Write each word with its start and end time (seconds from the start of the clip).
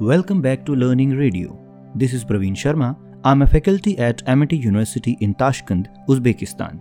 Welcome 0.00 0.42
back 0.42 0.66
to 0.66 0.74
Learning 0.74 1.16
Radio. 1.16 1.58
This 1.94 2.12
is 2.12 2.22
Parveen 2.22 2.54
Sharma. 2.54 2.98
I'm 3.24 3.40
a 3.40 3.46
faculty 3.46 3.96
at 3.96 4.22
Amity 4.28 4.58
University 4.58 5.16
in 5.22 5.34
Tashkent, 5.34 5.88
Uzbekistan. 6.06 6.78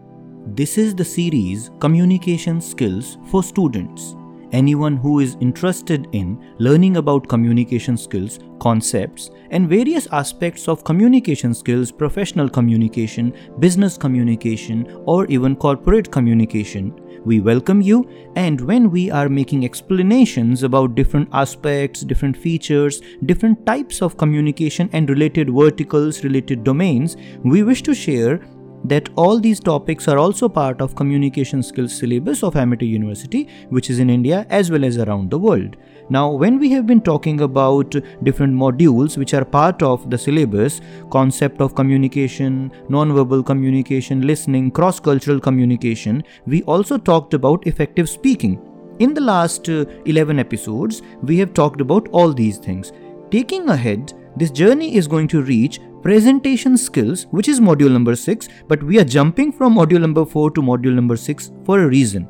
This 0.54 0.78
is 0.78 0.94
the 0.94 1.06
series 1.06 1.72
Communication 1.80 2.60
Skills 2.60 3.18
for 3.32 3.42
Students. 3.42 4.18
Anyone 4.52 4.98
who 4.98 5.22
is 5.22 5.38
interested 5.40 6.10
in 6.12 6.56
learning 6.60 6.98
about 6.98 7.30
communication 7.30 7.96
skills, 7.96 8.38
concepts, 8.60 9.32
and 9.50 9.70
various 9.70 10.08
aspects 10.12 10.68
of 10.68 10.84
communication 10.84 11.54
skills, 11.54 11.94
professional 11.94 12.50
communication, 12.50 13.34
business 13.60 13.98
communication, 13.98 15.04
or 15.06 15.26
even 15.28 15.56
corporate 15.56 16.12
communication 16.12 16.94
we 17.26 17.42
welcome 17.42 17.82
you, 17.82 18.08
and 18.36 18.62
when 18.62 18.92
we 18.92 19.10
are 19.10 19.28
making 19.28 19.66
explanations 19.66 20.62
about 20.62 20.96
different 20.96 21.28
aspects, 21.34 22.02
different 22.02 22.38
features, 22.38 23.02
different 23.26 23.66
types 23.66 24.02
of 24.02 24.16
communication 24.18 24.90
and 24.94 25.10
related 25.10 25.50
verticals, 25.50 26.24
related 26.24 26.64
domains, 26.64 27.18
we 27.44 27.64
wish 27.64 27.82
to 27.82 27.96
share 27.96 28.40
that 28.84 29.10
all 29.16 29.40
these 29.40 29.60
topics 29.60 30.08
are 30.08 30.20
also 30.20 30.48
part 30.48 30.80
of 30.80 30.96
communication 30.96 31.64
skills 31.64 31.98
syllabus 31.98 32.44
of 32.44 32.56
Amity 32.56 32.86
University 32.86 33.50
which 33.70 33.90
is 33.90 33.98
in 33.98 34.12
India 34.12 34.46
as 34.50 34.70
well 34.70 34.86
as 34.86 35.00
around 35.00 35.32
the 35.32 35.40
world. 35.40 35.76
Now 36.10 36.32
when 36.32 36.60
we 36.60 36.70
have 36.70 36.86
been 36.86 37.02
talking 37.02 37.42
about 37.42 37.96
different 38.24 38.54
modules 38.54 39.18
which 39.18 39.34
are 39.34 39.44
part 39.44 39.82
of 39.82 40.08
the 40.12 40.18
syllabus 40.18 40.80
concept 41.10 41.62
of 41.62 41.74
communication, 41.74 42.72
non-verbal 42.90 43.42
communication, 43.42 44.22
listening, 44.28 44.70
cross-cultural 44.70 45.40
communication 45.40 46.24
we 46.46 46.62
also 46.64 47.00
talked 47.00 47.34
about 47.34 47.66
effective 47.66 48.08
speaking. 48.08 48.62
In 49.00 49.16
the 49.16 49.22
last 49.22 49.68
uh, 49.68 49.86
11 50.06 50.38
episodes 50.38 51.02
we 51.24 51.38
have 51.40 51.54
talked 51.54 51.82
about 51.82 52.08
all 52.10 52.32
these 52.32 52.60
things. 52.60 52.92
Taking 53.32 53.70
ahead 53.70 54.14
this 54.38 54.52
journey 54.52 54.96
is 54.96 55.08
going 55.08 55.28
to 55.30 55.42
reach 55.42 55.80
presentation 56.04 56.78
skills, 56.78 57.26
which 57.32 57.48
is 57.48 57.60
module 57.60 57.92
number 57.92 58.16
6, 58.16 58.48
but 58.68 58.84
we 58.84 59.00
are 59.00 59.04
jumping 59.04 59.52
from 59.52 59.74
module 59.74 60.02
number 60.02 60.24
4 60.24 60.52
to 60.52 60.62
module 60.62 60.94
number 60.94 61.18
6 61.18 61.52
for 61.66 61.80
a 61.80 61.88
reason. 61.88 62.28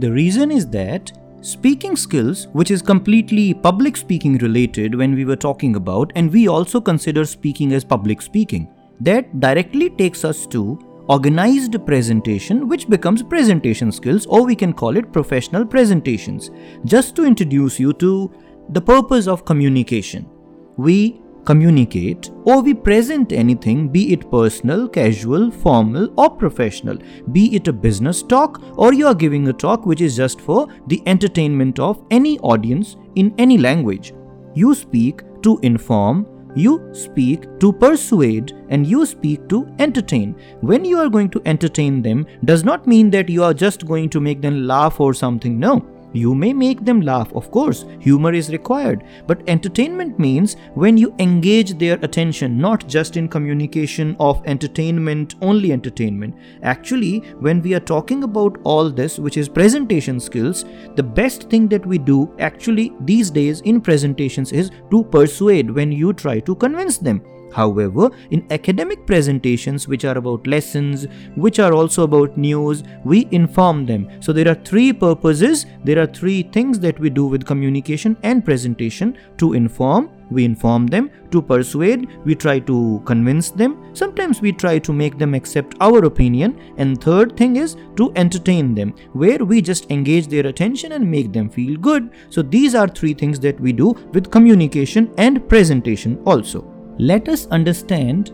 The 0.00 0.10
reason 0.10 0.50
is 0.50 0.66
that 0.70 1.12
speaking 1.42 1.96
skills, 1.96 2.46
which 2.52 2.70
is 2.70 2.80
completely 2.80 3.52
public 3.52 3.96
speaking 3.96 4.38
related 4.38 4.94
when 4.94 5.14
we 5.14 5.24
were 5.24 5.36
talking 5.36 5.76
about, 5.76 6.12
and 6.14 6.32
we 6.32 6.48
also 6.48 6.80
consider 6.80 7.24
speaking 7.24 7.72
as 7.72 7.84
public 7.84 8.22
speaking, 8.22 8.68
that 9.00 9.40
directly 9.40 9.90
takes 9.90 10.24
us 10.24 10.46
to 10.46 10.78
organized 11.08 11.84
presentation 11.84 12.68
which 12.68 12.88
becomes 12.88 13.24
presentation 13.24 13.90
skills 13.90 14.24
or 14.26 14.46
we 14.46 14.54
can 14.54 14.72
call 14.72 14.96
it 14.96 15.12
professional 15.12 15.66
presentations. 15.66 16.52
Just 16.84 17.16
to 17.16 17.24
introduce 17.24 17.80
you 17.80 17.92
to 17.94 18.32
the 18.68 18.80
purpose 18.80 19.26
of 19.26 19.44
communication. 19.44 20.30
We 20.76 21.20
communicate, 21.44 22.30
or 22.44 22.62
we 22.62 22.74
present 22.74 23.32
anything, 23.32 23.88
be 23.88 24.12
it 24.12 24.30
personal, 24.30 24.88
casual, 24.88 25.50
formal, 25.50 26.12
or 26.16 26.30
professional, 26.30 26.96
be 27.32 27.54
it 27.56 27.68
a 27.68 27.72
business 27.72 28.22
talk, 28.22 28.62
or 28.76 28.92
you 28.92 29.06
are 29.06 29.14
giving 29.14 29.48
a 29.48 29.52
talk 29.52 29.86
which 29.86 30.00
is 30.00 30.16
just 30.16 30.40
for 30.40 30.68
the 30.86 31.02
entertainment 31.06 31.78
of 31.78 32.04
any 32.10 32.38
audience 32.40 32.96
in 33.16 33.34
any 33.38 33.58
language. 33.58 34.12
You 34.54 34.74
speak 34.74 35.22
to 35.42 35.58
inform, 35.62 36.26
you 36.54 36.88
speak 36.92 37.46
to 37.60 37.72
persuade 37.72 38.52
and 38.68 38.86
you 38.86 39.06
speak 39.06 39.48
to 39.48 39.66
entertain. 39.78 40.36
When 40.60 40.84
you 40.84 40.98
are 40.98 41.08
going 41.08 41.30
to 41.30 41.42
entertain 41.46 42.02
them, 42.02 42.26
does 42.44 42.62
not 42.62 42.86
mean 42.86 43.10
that 43.10 43.28
you 43.28 43.42
are 43.42 43.54
just 43.54 43.86
going 43.86 44.10
to 44.10 44.20
make 44.20 44.42
them 44.42 44.66
laugh 44.66 45.00
or 45.00 45.14
something. 45.14 45.58
No. 45.58 45.86
You 46.12 46.34
may 46.34 46.52
make 46.52 46.84
them 46.84 47.00
laugh, 47.00 47.32
of 47.32 47.50
course, 47.50 47.84
humor 48.00 48.32
is 48.32 48.50
required, 48.50 49.04
but 49.26 49.42
entertainment 49.48 50.18
means 50.18 50.56
when 50.74 50.96
you 50.96 51.14
engage 51.18 51.78
their 51.78 51.98
attention, 52.02 52.58
not 52.58 52.86
just 52.86 53.16
in 53.16 53.28
communication 53.28 54.16
of 54.20 54.42
entertainment, 54.44 55.36
only 55.40 55.72
entertainment. 55.72 56.34
Actually, 56.62 57.20
when 57.40 57.62
we 57.62 57.74
are 57.74 57.80
talking 57.80 58.24
about 58.24 58.58
all 58.64 58.90
this, 58.90 59.18
which 59.18 59.36
is 59.36 59.48
presentation 59.48 60.20
skills, 60.20 60.64
the 60.96 61.02
best 61.02 61.48
thing 61.48 61.68
that 61.68 61.86
we 61.86 61.98
do 61.98 62.34
actually 62.38 62.92
these 63.00 63.30
days 63.30 63.60
in 63.62 63.80
presentations 63.80 64.52
is 64.52 64.70
to 64.90 65.04
persuade 65.04 65.70
when 65.70 65.90
you 65.90 66.12
try 66.12 66.40
to 66.40 66.54
convince 66.54 66.98
them. 66.98 67.22
However, 67.52 68.10
in 68.30 68.46
academic 68.50 69.06
presentations, 69.06 69.86
which 69.86 70.04
are 70.04 70.16
about 70.16 70.46
lessons, 70.46 71.06
which 71.36 71.58
are 71.58 71.72
also 71.72 72.04
about 72.04 72.36
news, 72.38 72.82
we 73.04 73.28
inform 73.30 73.86
them. 73.86 74.08
So, 74.20 74.32
there 74.32 74.48
are 74.48 74.54
three 74.54 74.92
purposes, 74.92 75.66
there 75.84 75.98
are 76.02 76.06
three 76.06 76.42
things 76.44 76.78
that 76.80 76.98
we 76.98 77.10
do 77.10 77.26
with 77.26 77.44
communication 77.44 78.16
and 78.22 78.44
presentation 78.44 79.16
to 79.38 79.52
inform. 79.52 80.10
We 80.30 80.46
inform 80.46 80.86
them, 80.86 81.10
to 81.30 81.42
persuade, 81.42 82.08
we 82.24 82.34
try 82.34 82.58
to 82.60 83.02
convince 83.04 83.50
them, 83.50 83.90
sometimes 83.92 84.40
we 84.40 84.52
try 84.52 84.78
to 84.78 84.90
make 84.90 85.18
them 85.18 85.34
accept 85.34 85.74
our 85.78 86.06
opinion, 86.06 86.58
and 86.78 86.98
third 86.98 87.36
thing 87.36 87.56
is 87.56 87.76
to 87.96 88.10
entertain 88.16 88.74
them, 88.74 88.94
where 89.12 89.44
we 89.44 89.60
just 89.60 89.90
engage 89.90 90.28
their 90.28 90.46
attention 90.46 90.92
and 90.92 91.10
make 91.10 91.34
them 91.34 91.50
feel 91.50 91.76
good. 91.76 92.10
So, 92.30 92.40
these 92.40 92.74
are 92.74 92.88
three 92.88 93.12
things 93.12 93.40
that 93.40 93.60
we 93.60 93.72
do 93.72 93.90
with 94.14 94.30
communication 94.30 95.12
and 95.18 95.46
presentation 95.50 96.18
also. 96.24 96.71
Let 96.98 97.28
us 97.28 97.46
understand 97.46 98.30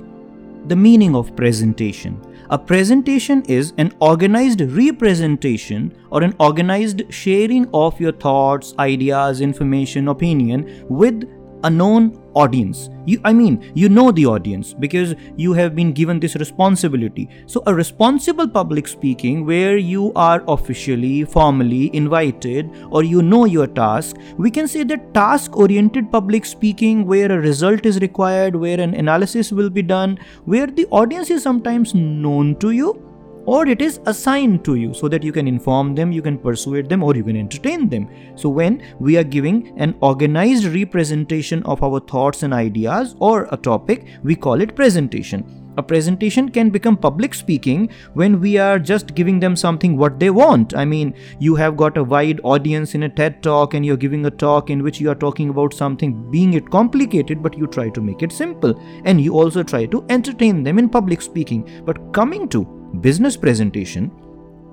the 0.66 0.76
meaning 0.76 1.14
of 1.14 1.34
presentation. 1.36 2.20
A 2.50 2.58
presentation 2.58 3.42
is 3.42 3.72
an 3.78 3.92
organized 4.00 4.60
representation 4.60 5.96
or 6.10 6.22
an 6.22 6.34
organized 6.40 7.02
sharing 7.10 7.68
of 7.72 8.00
your 8.00 8.12
thoughts, 8.12 8.74
ideas, 8.78 9.40
information, 9.40 10.08
opinion 10.08 10.84
with 10.88 11.28
a 11.64 11.70
known 11.70 12.18
audience. 12.34 12.88
You 13.06 13.20
i 13.24 13.32
mean 13.32 13.72
you 13.74 13.88
know 13.88 14.12
the 14.12 14.26
audience 14.26 14.74
because 14.74 15.14
you 15.36 15.52
have 15.54 15.74
been 15.74 15.92
given 15.92 16.20
this 16.20 16.36
responsibility. 16.36 17.28
So 17.46 17.62
a 17.66 17.74
responsible 17.74 18.48
public 18.48 18.86
speaking 18.86 19.46
where 19.46 19.76
you 19.76 20.12
are 20.14 20.44
officially 20.46 21.24
formally 21.24 21.94
invited 21.94 22.70
or 22.90 23.02
you 23.02 23.22
know 23.22 23.44
your 23.46 23.66
task 23.66 24.16
we 24.36 24.50
can 24.50 24.68
say 24.68 24.84
that 24.84 25.12
task 25.14 25.56
oriented 25.56 26.12
public 26.12 26.44
speaking 26.44 27.06
where 27.06 27.32
a 27.32 27.40
result 27.40 27.86
is 27.86 28.00
required 28.00 28.56
where 28.56 28.80
an 28.80 28.94
analysis 28.94 29.52
will 29.52 29.70
be 29.70 29.82
done 29.82 30.18
where 30.44 30.66
the 30.66 30.86
audience 30.90 31.30
is 31.30 31.42
sometimes 31.42 31.94
known 31.94 32.56
to 32.56 32.70
you 32.70 33.07
or 33.54 33.66
it 33.66 33.80
is 33.80 33.98
assigned 34.04 34.62
to 34.62 34.74
you 34.74 34.92
so 34.92 35.08
that 35.08 35.22
you 35.22 35.32
can 35.32 35.48
inform 35.48 35.94
them, 35.94 36.12
you 36.12 36.20
can 36.20 36.36
persuade 36.36 36.88
them, 36.88 37.02
or 37.02 37.16
you 37.16 37.24
can 37.24 37.36
entertain 37.36 37.88
them. 37.88 38.08
So, 38.36 38.50
when 38.50 38.82
we 38.98 39.16
are 39.16 39.24
giving 39.24 39.72
an 39.78 39.96
organized 40.00 40.66
representation 40.66 41.62
of 41.62 41.82
our 41.82 42.00
thoughts 42.00 42.42
and 42.42 42.52
ideas 42.52 43.16
or 43.20 43.48
a 43.50 43.56
topic, 43.56 44.06
we 44.22 44.36
call 44.36 44.60
it 44.60 44.76
presentation. 44.76 45.64
A 45.78 45.82
presentation 45.82 46.50
can 46.50 46.68
become 46.68 46.96
public 46.96 47.32
speaking 47.32 47.88
when 48.12 48.38
we 48.38 48.58
are 48.58 48.78
just 48.78 49.14
giving 49.14 49.40
them 49.40 49.56
something 49.56 49.96
what 49.96 50.18
they 50.20 50.28
want. 50.28 50.74
I 50.76 50.84
mean, 50.84 51.14
you 51.38 51.54
have 51.54 51.76
got 51.76 51.96
a 51.96 52.04
wide 52.04 52.40
audience 52.42 52.96
in 52.96 53.04
a 53.04 53.08
TED 53.08 53.42
talk 53.42 53.74
and 53.74 53.86
you're 53.86 53.96
giving 53.96 54.26
a 54.26 54.30
talk 54.30 54.70
in 54.70 54.82
which 54.82 55.00
you 55.00 55.08
are 55.08 55.14
talking 55.14 55.50
about 55.50 55.72
something 55.72 56.30
being 56.30 56.54
it 56.54 56.68
complicated, 56.68 57.42
but 57.42 57.56
you 57.56 57.66
try 57.68 57.88
to 57.90 58.00
make 58.02 58.24
it 58.24 58.32
simple. 58.32 58.74
And 59.04 59.20
you 59.20 59.34
also 59.34 59.62
try 59.62 59.86
to 59.86 60.04
entertain 60.10 60.64
them 60.64 60.78
in 60.78 60.90
public 60.90 61.22
speaking. 61.22 61.70
But 61.86 62.12
coming 62.12 62.48
to 62.48 62.77
business 63.00 63.36
presentation 63.36 64.10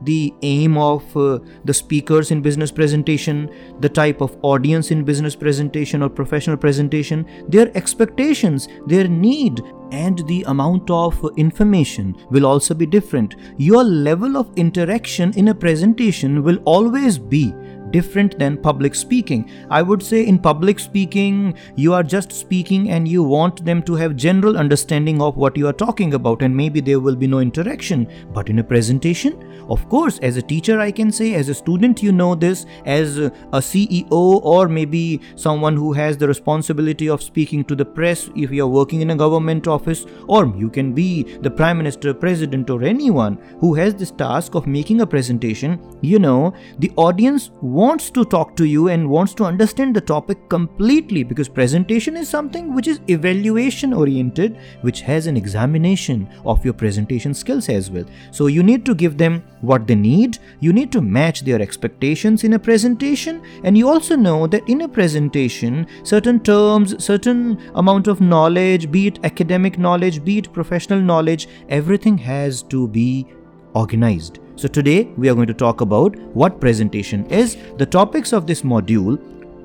the 0.03 0.33
aim 0.41 0.77
of 0.77 1.15
uh, 1.15 1.39
the 1.63 1.73
speakers 1.73 2.31
in 2.31 2.41
business 2.41 2.71
presentation 2.71 3.49
the 3.79 3.89
type 3.89 4.21
of 4.21 4.37
audience 4.41 4.91
in 4.91 5.03
business 5.03 5.35
presentation 5.35 6.03
or 6.03 6.09
professional 6.09 6.57
presentation 6.57 7.25
their 7.47 7.71
expectations 7.75 8.67
their 8.87 9.07
need 9.07 9.61
and 9.91 10.27
the 10.27 10.43
amount 10.47 10.89
of 10.89 11.17
information 11.37 12.15
will 12.29 12.45
also 12.45 12.73
be 12.73 12.85
different. 12.85 13.35
Your 13.57 13.83
level 13.83 14.37
of 14.37 14.51
interaction 14.55 15.33
in 15.37 15.49
a 15.49 15.55
presentation 15.55 16.43
will 16.43 16.57
always 16.65 17.17
be 17.17 17.53
different 17.91 18.37
than 18.39 18.57
public 18.57 18.95
speaking. 18.95 19.49
I 19.69 19.81
would 19.81 20.01
say 20.01 20.25
in 20.25 20.39
public 20.39 20.79
speaking, 20.79 21.55
you 21.75 21.93
are 21.93 22.03
just 22.03 22.31
speaking 22.31 22.89
and 22.89 23.07
you 23.07 23.23
want 23.23 23.63
them 23.65 23.81
to 23.83 23.95
have 23.95 24.15
general 24.15 24.57
understanding 24.57 25.21
of 25.21 25.37
what 25.37 25.57
you 25.57 25.67
are 25.67 25.73
talking 25.73 26.13
about, 26.13 26.41
and 26.41 26.55
maybe 26.55 26.81
there 26.81 26.99
will 26.99 27.15
be 27.15 27.27
no 27.27 27.39
interaction. 27.39 28.07
But 28.33 28.49
in 28.49 28.59
a 28.59 28.63
presentation, 28.63 29.41
of 29.69 29.87
course, 29.89 30.19
as 30.19 30.37
a 30.37 30.41
teacher, 30.41 30.79
I 30.79 30.91
can 30.91 31.11
say, 31.11 31.33
as 31.35 31.49
a 31.49 31.53
student, 31.53 32.03
you 32.03 32.11
know 32.11 32.35
this, 32.35 32.65
as 32.85 33.17
a 33.17 33.31
CEO, 33.53 34.11
or 34.11 34.67
maybe 34.67 35.21
someone 35.35 35.75
who 35.75 35.93
has 35.93 36.17
the 36.17 36.27
responsibility 36.27 37.09
of 37.09 37.23
speaking 37.23 37.63
to 37.65 37.75
the 37.75 37.85
press 37.85 38.29
if 38.35 38.51
you 38.51 38.63
are 38.63 38.67
working 38.67 39.01
in 39.01 39.11
a 39.11 39.15
government 39.15 39.67
office, 39.67 40.05
or 40.27 40.45
you 40.55 40.69
can 40.69 40.93
be 40.93 41.23
the 41.41 41.49
prime 41.49 41.77
minister, 41.77 42.13
president, 42.13 42.69
or 42.69 42.83
anyone 42.83 43.37
who 43.59 43.73
has 43.73 43.95
this 43.95 44.11
task 44.11 44.55
of 44.55 44.67
making 44.67 45.01
a 45.01 45.07
presentation. 45.07 45.79
You 46.01 46.19
know, 46.19 46.53
the 46.79 46.91
audience 46.95 47.51
wants 47.75 48.09
to 48.09 48.23
talk 48.23 48.55
to 48.55 48.63
you 48.63 48.87
and 48.87 49.09
wants 49.09 49.33
to 49.33 49.43
understand 49.43 49.93
the 49.93 49.99
topic 49.99 50.47
completely 50.47 51.23
because 51.23 51.49
presentation 51.49 52.15
is 52.15 52.29
something 52.29 52.73
which 52.73 52.87
is 52.87 53.01
evaluation 53.09 53.91
oriented, 53.91 54.57
which 54.79 55.01
has 55.01 55.27
an 55.27 55.35
examination 55.35 56.25
of 56.45 56.63
your 56.63 56.73
presentation 56.73 57.33
skills 57.33 57.67
as 57.67 57.91
well. 57.91 58.05
So 58.31 58.47
you 58.47 58.63
need 58.63 58.85
to 58.85 58.95
give 58.95 59.17
them 59.17 59.43
what 59.59 59.87
they 59.87 59.95
need, 59.95 60.37
you 60.61 60.71
need 60.71 60.89
to 60.93 61.01
match 61.01 61.41
their 61.41 61.61
expectations 61.61 62.45
in 62.45 62.53
a 62.53 62.59
presentation, 62.59 63.43
and 63.65 63.77
you 63.77 63.89
also 63.89 64.15
know 64.15 64.47
that 64.47 64.69
in 64.69 64.81
a 64.81 64.87
presentation, 64.87 65.85
certain 66.03 66.39
terms, 66.39 67.03
certain 67.03 67.59
amount 67.75 68.07
of 68.07 68.21
knowledge, 68.21 68.89
be 68.89 69.07
it 69.07 69.19
academic 69.25 69.77
knowledge, 69.77 70.23
be 70.23 70.37
it 70.37 70.53
professional 70.53 71.01
knowledge, 71.01 71.49
everything 71.67 72.17
has 72.19 72.63
to 72.63 72.87
be 72.87 73.27
organized. 73.73 74.39
So 74.57 74.69
today 74.69 75.11
we 75.17 75.27
are 75.27 75.35
going 75.35 75.47
to 75.47 75.53
talk 75.53 75.81
about 75.81 76.15
what 76.33 76.61
presentation 76.61 77.25
is. 77.25 77.57
The 77.77 77.85
topics 77.85 78.31
of 78.31 78.47
this 78.47 78.61
module 78.61 79.19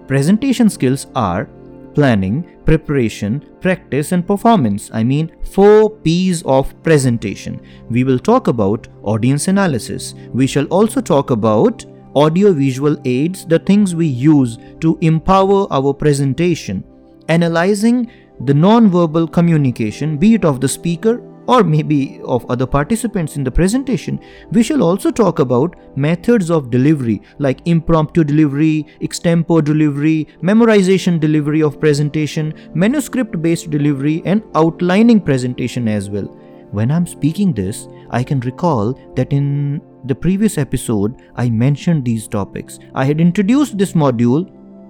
presentation 0.09 0.69
skills 0.69 1.07
are 1.15 1.49
planning, 1.95 2.45
preparation, 2.65 3.45
practice, 3.61 4.11
and 4.11 4.27
performance. 4.27 4.91
I 4.93 5.05
mean, 5.05 5.31
four 5.53 5.91
P's 5.91 6.43
of 6.43 6.75
presentation. 6.83 7.61
We 7.89 8.03
will 8.03 8.19
talk 8.19 8.49
about 8.49 8.89
audience 9.05 9.47
analysis. 9.47 10.15
We 10.33 10.49
shall 10.49 10.67
also 10.67 11.01
talk 11.01 11.31
about 11.31 11.85
audio 12.17 12.53
visual 12.53 12.97
aids, 13.05 13.47
the 13.47 13.61
things 13.61 13.95
we 13.95 14.07
use 14.07 14.59
to 14.81 14.99
empower 15.03 15.73
our 15.73 15.95
presentation, 15.95 16.83
analyzing 17.29 18.11
the 18.41 18.55
non-verbal 18.55 19.29
communication, 19.29 20.17
be 20.17 20.35
it 20.35 20.45
of 20.45 20.61
the 20.61 20.69
speaker 20.69 21.23
or 21.47 21.65
maybe 21.65 22.21
of 22.25 22.49
other 22.51 22.67
participants 22.67 23.37
in 23.37 23.45
the 23.45 23.51
presentation, 23.51 24.21
we 24.53 24.63
shall 24.63 24.83
also 24.83 25.11
talk 25.11 25.39
about 25.39 25.75
methods 25.97 26.51
of 26.51 26.71
delivery 26.71 27.23
like 27.39 27.61
impromptu 27.67 28.25
delivery, 28.25 28.87
extempore 29.01 29.65
delivery, 29.65 30.29
memorization 30.43 31.19
delivery 31.19 31.63
of 31.63 31.81
presentation, 31.81 32.55
manuscript 32.75 33.41
based 33.43 33.71
delivery, 33.71 34.23
and 34.25 34.43
outlining 34.55 35.21
presentation 35.21 35.89
as 35.89 36.09
well. 36.09 36.27
When 36.71 36.91
I'm 36.91 37.07
speaking 37.07 37.53
this, 37.53 37.89
I 38.11 38.23
can 38.23 38.41
recall 38.41 38.93
that 39.17 39.33
in 39.33 39.81
the 40.05 40.15
previous 40.15 40.57
episode 40.57 41.21
I 41.35 41.51
mentioned 41.51 42.05
these 42.05 42.29
topics. 42.29 42.79
I 42.95 43.05
had 43.05 43.21
introduced 43.21 43.77
this 43.77 43.95
module 43.95 44.49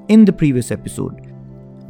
in 0.09 0.25
the 0.25 0.33
previous 0.33 0.71
episode. 0.71 1.27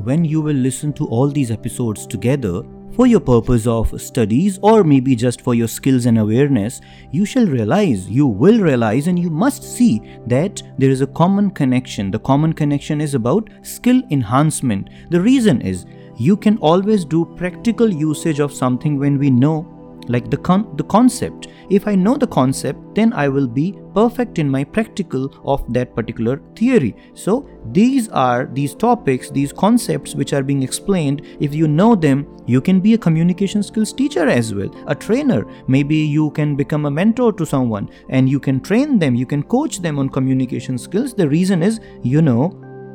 When 0.05 0.25
you 0.25 0.41
will 0.41 0.57
listen 0.57 0.93
to 0.95 1.07
all 1.07 1.29
these 1.29 1.51
episodes 1.51 2.07
together, 2.07 2.63
for 2.95 3.07
your 3.07 3.21
purpose 3.21 3.67
of 3.67 4.01
studies 4.01 4.59
or 4.63 4.85
maybe 4.85 5.17
just 5.17 5.41
for 5.41 5.55
your 5.55 5.69
skills 5.69 6.07
and 6.07 6.19
awareness, 6.19 6.81
you 7.11 7.25
shall 7.25 7.47
realize, 7.47 8.09
you 8.09 8.27
will 8.27 8.61
realize, 8.61 9.07
and 9.07 9.19
you 9.19 9.31
must 9.31 9.63
see 9.63 10.03
that 10.27 10.63
there 10.79 10.91
is 10.91 11.01
a 11.01 11.07
common 11.07 11.51
connection. 11.51 12.11
The 12.11 12.19
common 12.19 12.53
connection 12.53 13.01
is 13.01 13.15
about 13.15 13.49
skill 13.63 14.03
enhancement. 14.11 14.91
The 15.11 15.21
reason 15.21 15.61
is 15.63 15.87
you 16.19 16.37
can 16.37 16.59
always 16.59 17.05
do 17.05 17.25
practical 17.37 17.89
usage 17.93 18.41
of 18.41 18.53
something 18.53 18.99
when 18.99 19.19
we 19.19 19.31
know 19.31 19.80
like 20.11 20.31
the 20.31 20.37
con- 20.37 20.77
the 20.77 20.85
concept. 20.85 21.49
If 21.71 21.87
i 21.87 21.95
know 21.95 22.17
the 22.17 22.27
concept 22.27 22.95
then 22.95 23.13
i 23.13 23.29
will 23.29 23.47
be 23.47 23.67
perfect 23.95 24.39
in 24.39 24.51
my 24.55 24.63
practical 24.65 25.29
of 25.45 25.73
that 25.73 25.95
particular 25.95 26.41
theory. 26.57 26.97
So 27.15 27.49
these 27.73 28.09
are 28.09 28.49
these 28.53 28.75
topics 28.75 29.31
these 29.31 29.53
concepts 29.53 30.15
which 30.15 30.33
are 30.33 30.43
being 30.43 30.63
explained. 30.63 31.23
If 31.41 31.55
you 31.55 31.69
know 31.69 31.95
them 31.95 32.27
you 32.47 32.61
can 32.61 32.81
be 32.81 32.95
a 32.95 32.99
communication 32.99 33.63
skills 33.63 33.93
teacher 33.93 34.27
as 34.29 34.53
well 34.55 34.75
a 34.89 34.95
trainer. 34.95 35.47
Maybe 35.69 35.97
you 35.97 36.31
can 36.33 36.57
become 36.57 36.87
a 36.87 36.91
mentor 36.91 37.33
to 37.35 37.47
someone 37.47 37.89
and 38.09 38.29
you 38.29 38.41
can 38.41 38.61
train 38.61 38.99
them 38.99 39.15
you 39.15 39.27
can 39.27 39.43
coach 39.45 39.81
them 39.81 39.99
on 39.99 40.09
communication 40.09 40.79
skills. 40.79 41.15
The 41.15 41.29
reason 41.29 41.63
is 41.63 41.81
you 42.03 42.23
know 42.23 42.45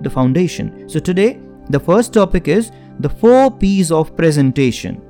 the 0.02 0.10
foundation. 0.10 0.90
So 0.90 1.00
today 1.00 1.40
the 1.70 1.80
first 1.80 2.14
topic 2.14 2.48
is 2.48 2.72
the 3.00 3.10
4 3.10 3.52
P's 3.52 3.92
of 3.92 4.16
presentation 4.16 5.02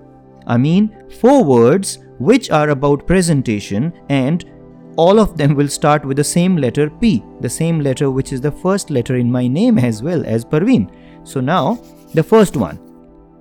I 0.48 0.58
mean 0.58 0.96
four 1.20 1.44
words 1.44 2.00
which 2.20 2.50
are 2.52 2.70
about 2.70 3.08
presentation 3.08 3.94
and 4.10 4.46
all 4.98 5.20
of 5.20 5.38
them 5.38 5.56
will 5.56 5.68
start 5.68 6.06
with 6.06 6.18
the 6.18 6.24
same 6.24 6.56
letter 6.56 6.90
P, 6.90 7.24
the 7.42 7.50
same 7.50 7.80
letter 7.80 8.10
which 8.10 8.32
is 8.32 8.42
the 8.42 8.52
first 8.52 8.90
letter 8.90 9.16
in 9.16 9.32
my 9.32 9.48
name 9.48 9.78
as 9.78 10.02
well 10.02 10.24
as 10.26 10.46
Parveen. 10.46 10.90
So 11.24 11.42
now 11.42 11.80
the 12.14 12.24
first 12.24 12.56
one, 12.56 12.80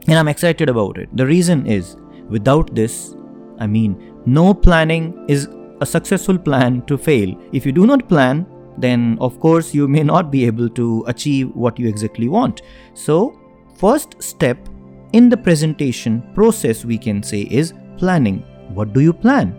and 0.09 0.19
I'm 0.19 0.29
excited 0.29 0.69
about 0.69 0.99
it. 0.99 1.09
The 1.17 1.27
reason 1.27 1.67
is 1.67 1.97
without 2.29 2.75
this, 2.75 3.15
I 3.59 3.67
mean, 3.67 4.21
no 4.27 4.53
planning 4.53 5.25
is 5.29 5.49
a 5.81 5.87
successful 5.87 6.39
plan 6.39 6.83
to 6.87 6.99
fail. 6.99 7.39
If 7.53 7.65
you 7.65 7.73
do 7.73 7.87
not 7.87 8.09
plan, 8.09 8.47
then 8.79 9.17
of 9.21 9.39
course 9.39 9.73
you 9.73 9.87
may 9.87 10.03
not 10.03 10.31
be 10.33 10.45
able 10.47 10.69
to 10.71 11.05
achieve 11.07 11.55
what 11.55 11.79
you 11.79 11.89
exactly 11.89 12.29
want. 12.29 12.63
So, 12.95 13.39
first 13.77 14.21
step 14.23 14.59
in 15.15 15.29
the 15.29 15.37
presentation 15.37 16.23
process 16.35 16.85
we 16.85 16.99
can 16.99 17.23
say 17.23 17.43
is 17.43 17.73
planning. 17.99 18.41
What 18.75 18.93
do 18.93 19.01
you 19.01 19.13
plan? 19.13 19.55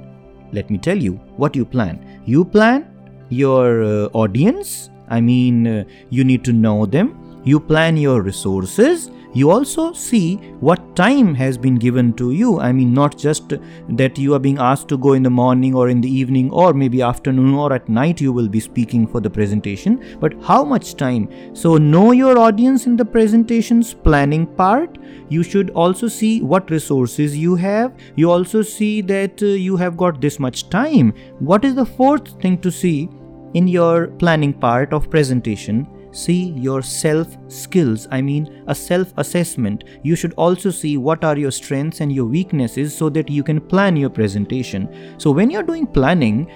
Let 0.51 0.69
me 0.69 0.77
tell 0.77 0.97
you 0.97 1.13
what 1.37 1.55
you 1.55 1.65
plan. 1.65 2.21
You 2.25 2.43
plan 2.43 2.91
your 3.29 3.83
uh, 3.83 4.09
audience 4.13 4.91
i 5.09 5.19
mean 5.19 5.65
uh, 5.67 5.83
you 6.09 6.23
need 6.23 6.43
to 6.43 6.53
know 6.53 6.85
them. 6.85 7.21
You 7.43 7.59
plan 7.59 7.95
your 7.95 8.21
resources 8.21 9.09
you 9.35 9.51
also 9.51 9.91
see 9.91 10.37
what 10.67 10.95
time 10.95 11.35
has 11.35 11.57
been 11.57 11.75
given 11.75 12.13
to 12.13 12.31
you. 12.31 12.59
I 12.59 12.71
mean 12.71 12.93
not 12.93 13.17
just 13.17 13.53
that 13.89 14.17
you 14.17 14.33
are 14.33 14.39
being 14.39 14.57
asked 14.57 14.87
to 14.89 14.97
go 14.97 15.11
in 15.13 15.23
the 15.23 15.29
morning 15.29 15.75
or 15.75 15.89
in 15.89 15.99
the 15.99 16.09
evening 16.09 16.49
or 16.51 16.73
maybe 16.73 17.01
afternoon 17.01 17.53
or 17.53 17.73
at 17.73 17.89
night 17.89 18.21
you 18.21 18.31
will 18.31 18.47
be 18.47 18.61
speaking 18.61 19.05
for 19.05 19.19
the 19.19 19.29
presentation 19.29 20.01
but 20.21 20.33
how 20.41 20.63
much 20.63 20.95
time? 20.95 21.27
So 21.53 21.75
know 21.77 22.13
your 22.13 22.37
audience 22.37 22.85
in 22.85 22.95
the 22.95 23.03
presentations 23.03 23.93
planning 23.93 24.47
part. 24.47 24.97
You 25.27 25.43
should 25.43 25.69
also 25.71 26.07
see 26.07 26.41
what 26.41 26.71
resources 26.71 27.38
you 27.38 27.55
have. 27.55 27.93
You 28.15 28.31
also 28.31 28.61
see 28.61 29.01
that 29.01 29.43
uh, 29.43 29.47
you 29.47 29.75
have 29.75 29.97
got 29.97 30.21
this 30.21 30.39
much 30.39 30.69
time. 30.69 31.13
What 31.39 31.65
is 31.65 31.75
the 31.75 31.85
fourth 31.85 32.41
thing 32.41 32.59
to 32.61 32.71
see 32.71 33.09
in 33.53 33.67
your 33.67 34.07
planning 34.07 34.53
part 34.53 34.93
of 34.93 35.09
presentation 35.09 35.88
see 36.15 36.41
your 36.67 36.81
self 36.81 37.38
skills 37.47 38.07
i 38.12 38.21
mean 38.21 38.63
a 38.67 38.75
self 38.75 39.13
assessment 39.17 39.83
you 40.03 40.15
should 40.15 40.33
also 40.33 40.71
see 40.71 40.97
what 40.97 41.23
are 41.23 41.38
your 41.38 41.51
strengths 41.51 42.01
and 42.01 42.12
your 42.12 42.25
weaknesses 42.25 42.95
so 42.95 43.09
that 43.09 43.29
you 43.29 43.44
can 43.44 43.59
plan 43.59 43.95
your 43.95 44.09
presentation. 44.09 44.88
So 45.17 45.31
when 45.31 45.50
you're 45.50 45.63
doing 45.63 45.88
planning 45.88 46.47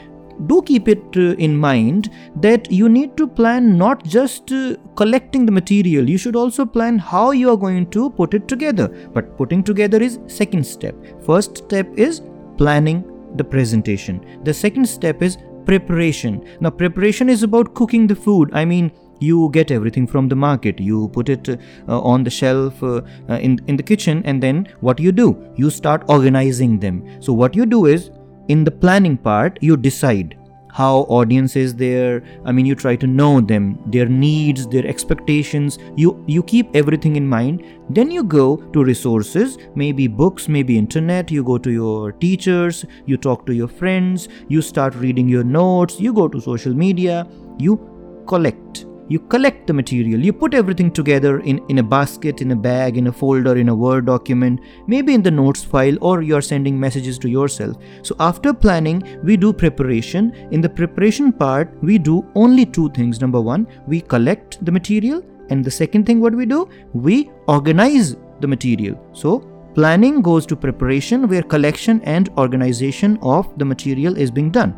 do 0.47 0.61
keep 0.61 0.87
it 0.87 1.17
uh, 1.17 1.35
in 1.45 1.57
mind 1.57 2.09
that 2.37 2.71
you 2.71 2.87
need 2.87 3.17
to 3.17 3.27
plan 3.27 3.77
not 3.77 4.05
just 4.05 4.53
uh, 4.53 4.77
collecting 4.95 5.45
the 5.45 5.51
material. 5.51 6.09
You 6.09 6.17
should 6.17 6.37
also 6.37 6.65
plan 6.65 6.97
how 6.97 7.31
you 7.31 7.49
are 7.51 7.57
going 7.57 7.89
to 7.91 8.09
put 8.11 8.33
it 8.33 8.47
together. 8.47 8.87
But 9.13 9.37
putting 9.37 9.63
together 9.63 10.01
is 10.01 10.17
second 10.27 10.65
step. 10.65 10.95
First 11.25 11.57
step 11.57 11.87
is 11.97 12.21
planning 12.57 13.03
the 13.35 13.43
presentation. 13.43 14.39
The 14.45 14.53
second 14.53 14.87
step 14.87 15.21
is 15.21 15.37
preparation. 15.65 16.45
Now 16.61 16.69
preparation 16.69 17.27
is 17.27 17.43
about 17.43 17.73
cooking 17.75 18.07
the 18.07 18.15
food. 18.15 18.49
I 18.53 18.63
mean 18.63 18.91
you 19.19 19.49
get 19.51 19.71
everything 19.71 20.07
from 20.07 20.27
the 20.29 20.35
market. 20.35 20.79
You 20.79 21.09
put 21.09 21.29
it 21.29 21.49
uh, 21.49 21.99
on 22.01 22.23
the 22.23 22.29
shelf 22.29 22.81
uh, 22.83 23.01
uh, 23.29 23.35
in 23.35 23.59
in 23.67 23.77
the 23.77 23.83
kitchen 23.83 24.21
and 24.25 24.41
then 24.41 24.67
what 24.81 24.99
you 24.99 25.11
do? 25.11 25.29
You 25.55 25.69
start 25.69 26.03
organizing 26.07 26.79
them. 26.79 27.03
So 27.19 27.33
what 27.33 27.55
you 27.55 27.65
do 27.65 27.85
is 27.85 28.11
in 28.47 28.63
the 28.63 28.71
planning 28.71 29.17
part 29.17 29.59
you 29.61 29.77
decide 29.77 30.35
how 30.71 30.99
audience 31.19 31.55
is 31.55 31.73
there. 31.75 32.23
I 32.45 32.51
mean 32.51 32.65
you 32.65 32.75
try 32.75 32.95
to 32.95 33.07
know 33.07 33.41
them 33.41 33.79
their 33.87 34.05
needs 34.05 34.67
their 34.67 34.85
expectations. 34.87 35.77
You 35.95 36.23
you 36.27 36.43
keep 36.43 36.75
everything 36.75 37.15
in 37.15 37.27
mind. 37.27 37.63
Then 37.89 38.11
you 38.11 38.23
go 38.23 38.57
to 38.73 38.83
resources 38.83 39.57
maybe 39.75 40.07
books 40.07 40.47
maybe 40.47 40.77
internet. 40.77 41.31
You 41.31 41.43
go 41.43 41.57
to 41.57 41.71
your 41.71 42.11
teachers. 42.11 42.85
You 43.05 43.17
talk 43.17 43.45
to 43.47 43.53
your 43.53 43.67
friends. 43.67 44.27
You 44.47 44.61
start 44.61 44.95
reading 44.95 45.27
your 45.27 45.43
notes. 45.43 45.99
You 45.99 46.13
go 46.13 46.27
to 46.27 46.39
social 46.39 46.73
media. 46.73 47.27
You 47.57 47.79
collect 48.27 48.85
you 49.09 49.19
collect 49.19 49.65
the 49.67 49.73
material. 49.73 50.19
You 50.23 50.31
put 50.31 50.53
everything 50.53 50.91
together 50.91 51.39
in, 51.39 51.59
in 51.67 51.79
a 51.79 51.83
basket 51.83 52.41
in 52.41 52.51
a 52.51 52.55
bag 52.55 52.97
in 52.97 53.07
a 53.07 53.11
folder 53.11 53.57
in 53.57 53.69
a 53.69 53.75
word 53.75 54.05
document 54.05 54.61
maybe 54.87 55.13
in 55.13 55.23
the 55.23 55.31
notes 55.31 55.63
file 55.63 55.97
or 56.01 56.21
you're 56.21 56.41
sending 56.41 56.79
messages 56.79 57.17
to 57.19 57.29
yourself. 57.29 57.75
So 58.03 58.15
after 58.19 58.53
planning 58.53 59.03
we 59.23 59.35
do 59.35 59.51
preparation. 59.51 60.31
In 60.51 60.61
the 60.61 60.69
preparation 60.69 61.33
part 61.33 61.73
we 61.81 61.97
do 61.97 62.25
only 62.35 62.65
two 62.65 62.89
things. 62.91 63.19
Number 63.19 63.41
one 63.41 63.67
we 63.87 64.01
collect 64.01 64.63
the 64.63 64.71
material. 64.71 65.23
And 65.49 65.65
the 65.65 65.71
second 65.71 66.05
thing 66.05 66.21
what 66.21 66.35
we 66.35 66.45
do 66.45 66.69
we 66.93 67.31
organize 67.47 68.15
the 68.39 68.47
material. 68.47 68.99
So 69.13 69.39
planning 69.73 70.21
goes 70.21 70.45
to 70.45 70.55
preparation 70.55 71.27
where 71.27 71.41
collection 71.41 72.01
and 72.03 72.29
organization 72.37 73.17
of 73.21 73.57
the 73.57 73.65
material 73.65 74.17
is 74.17 74.29
being 74.29 74.51
done 74.51 74.77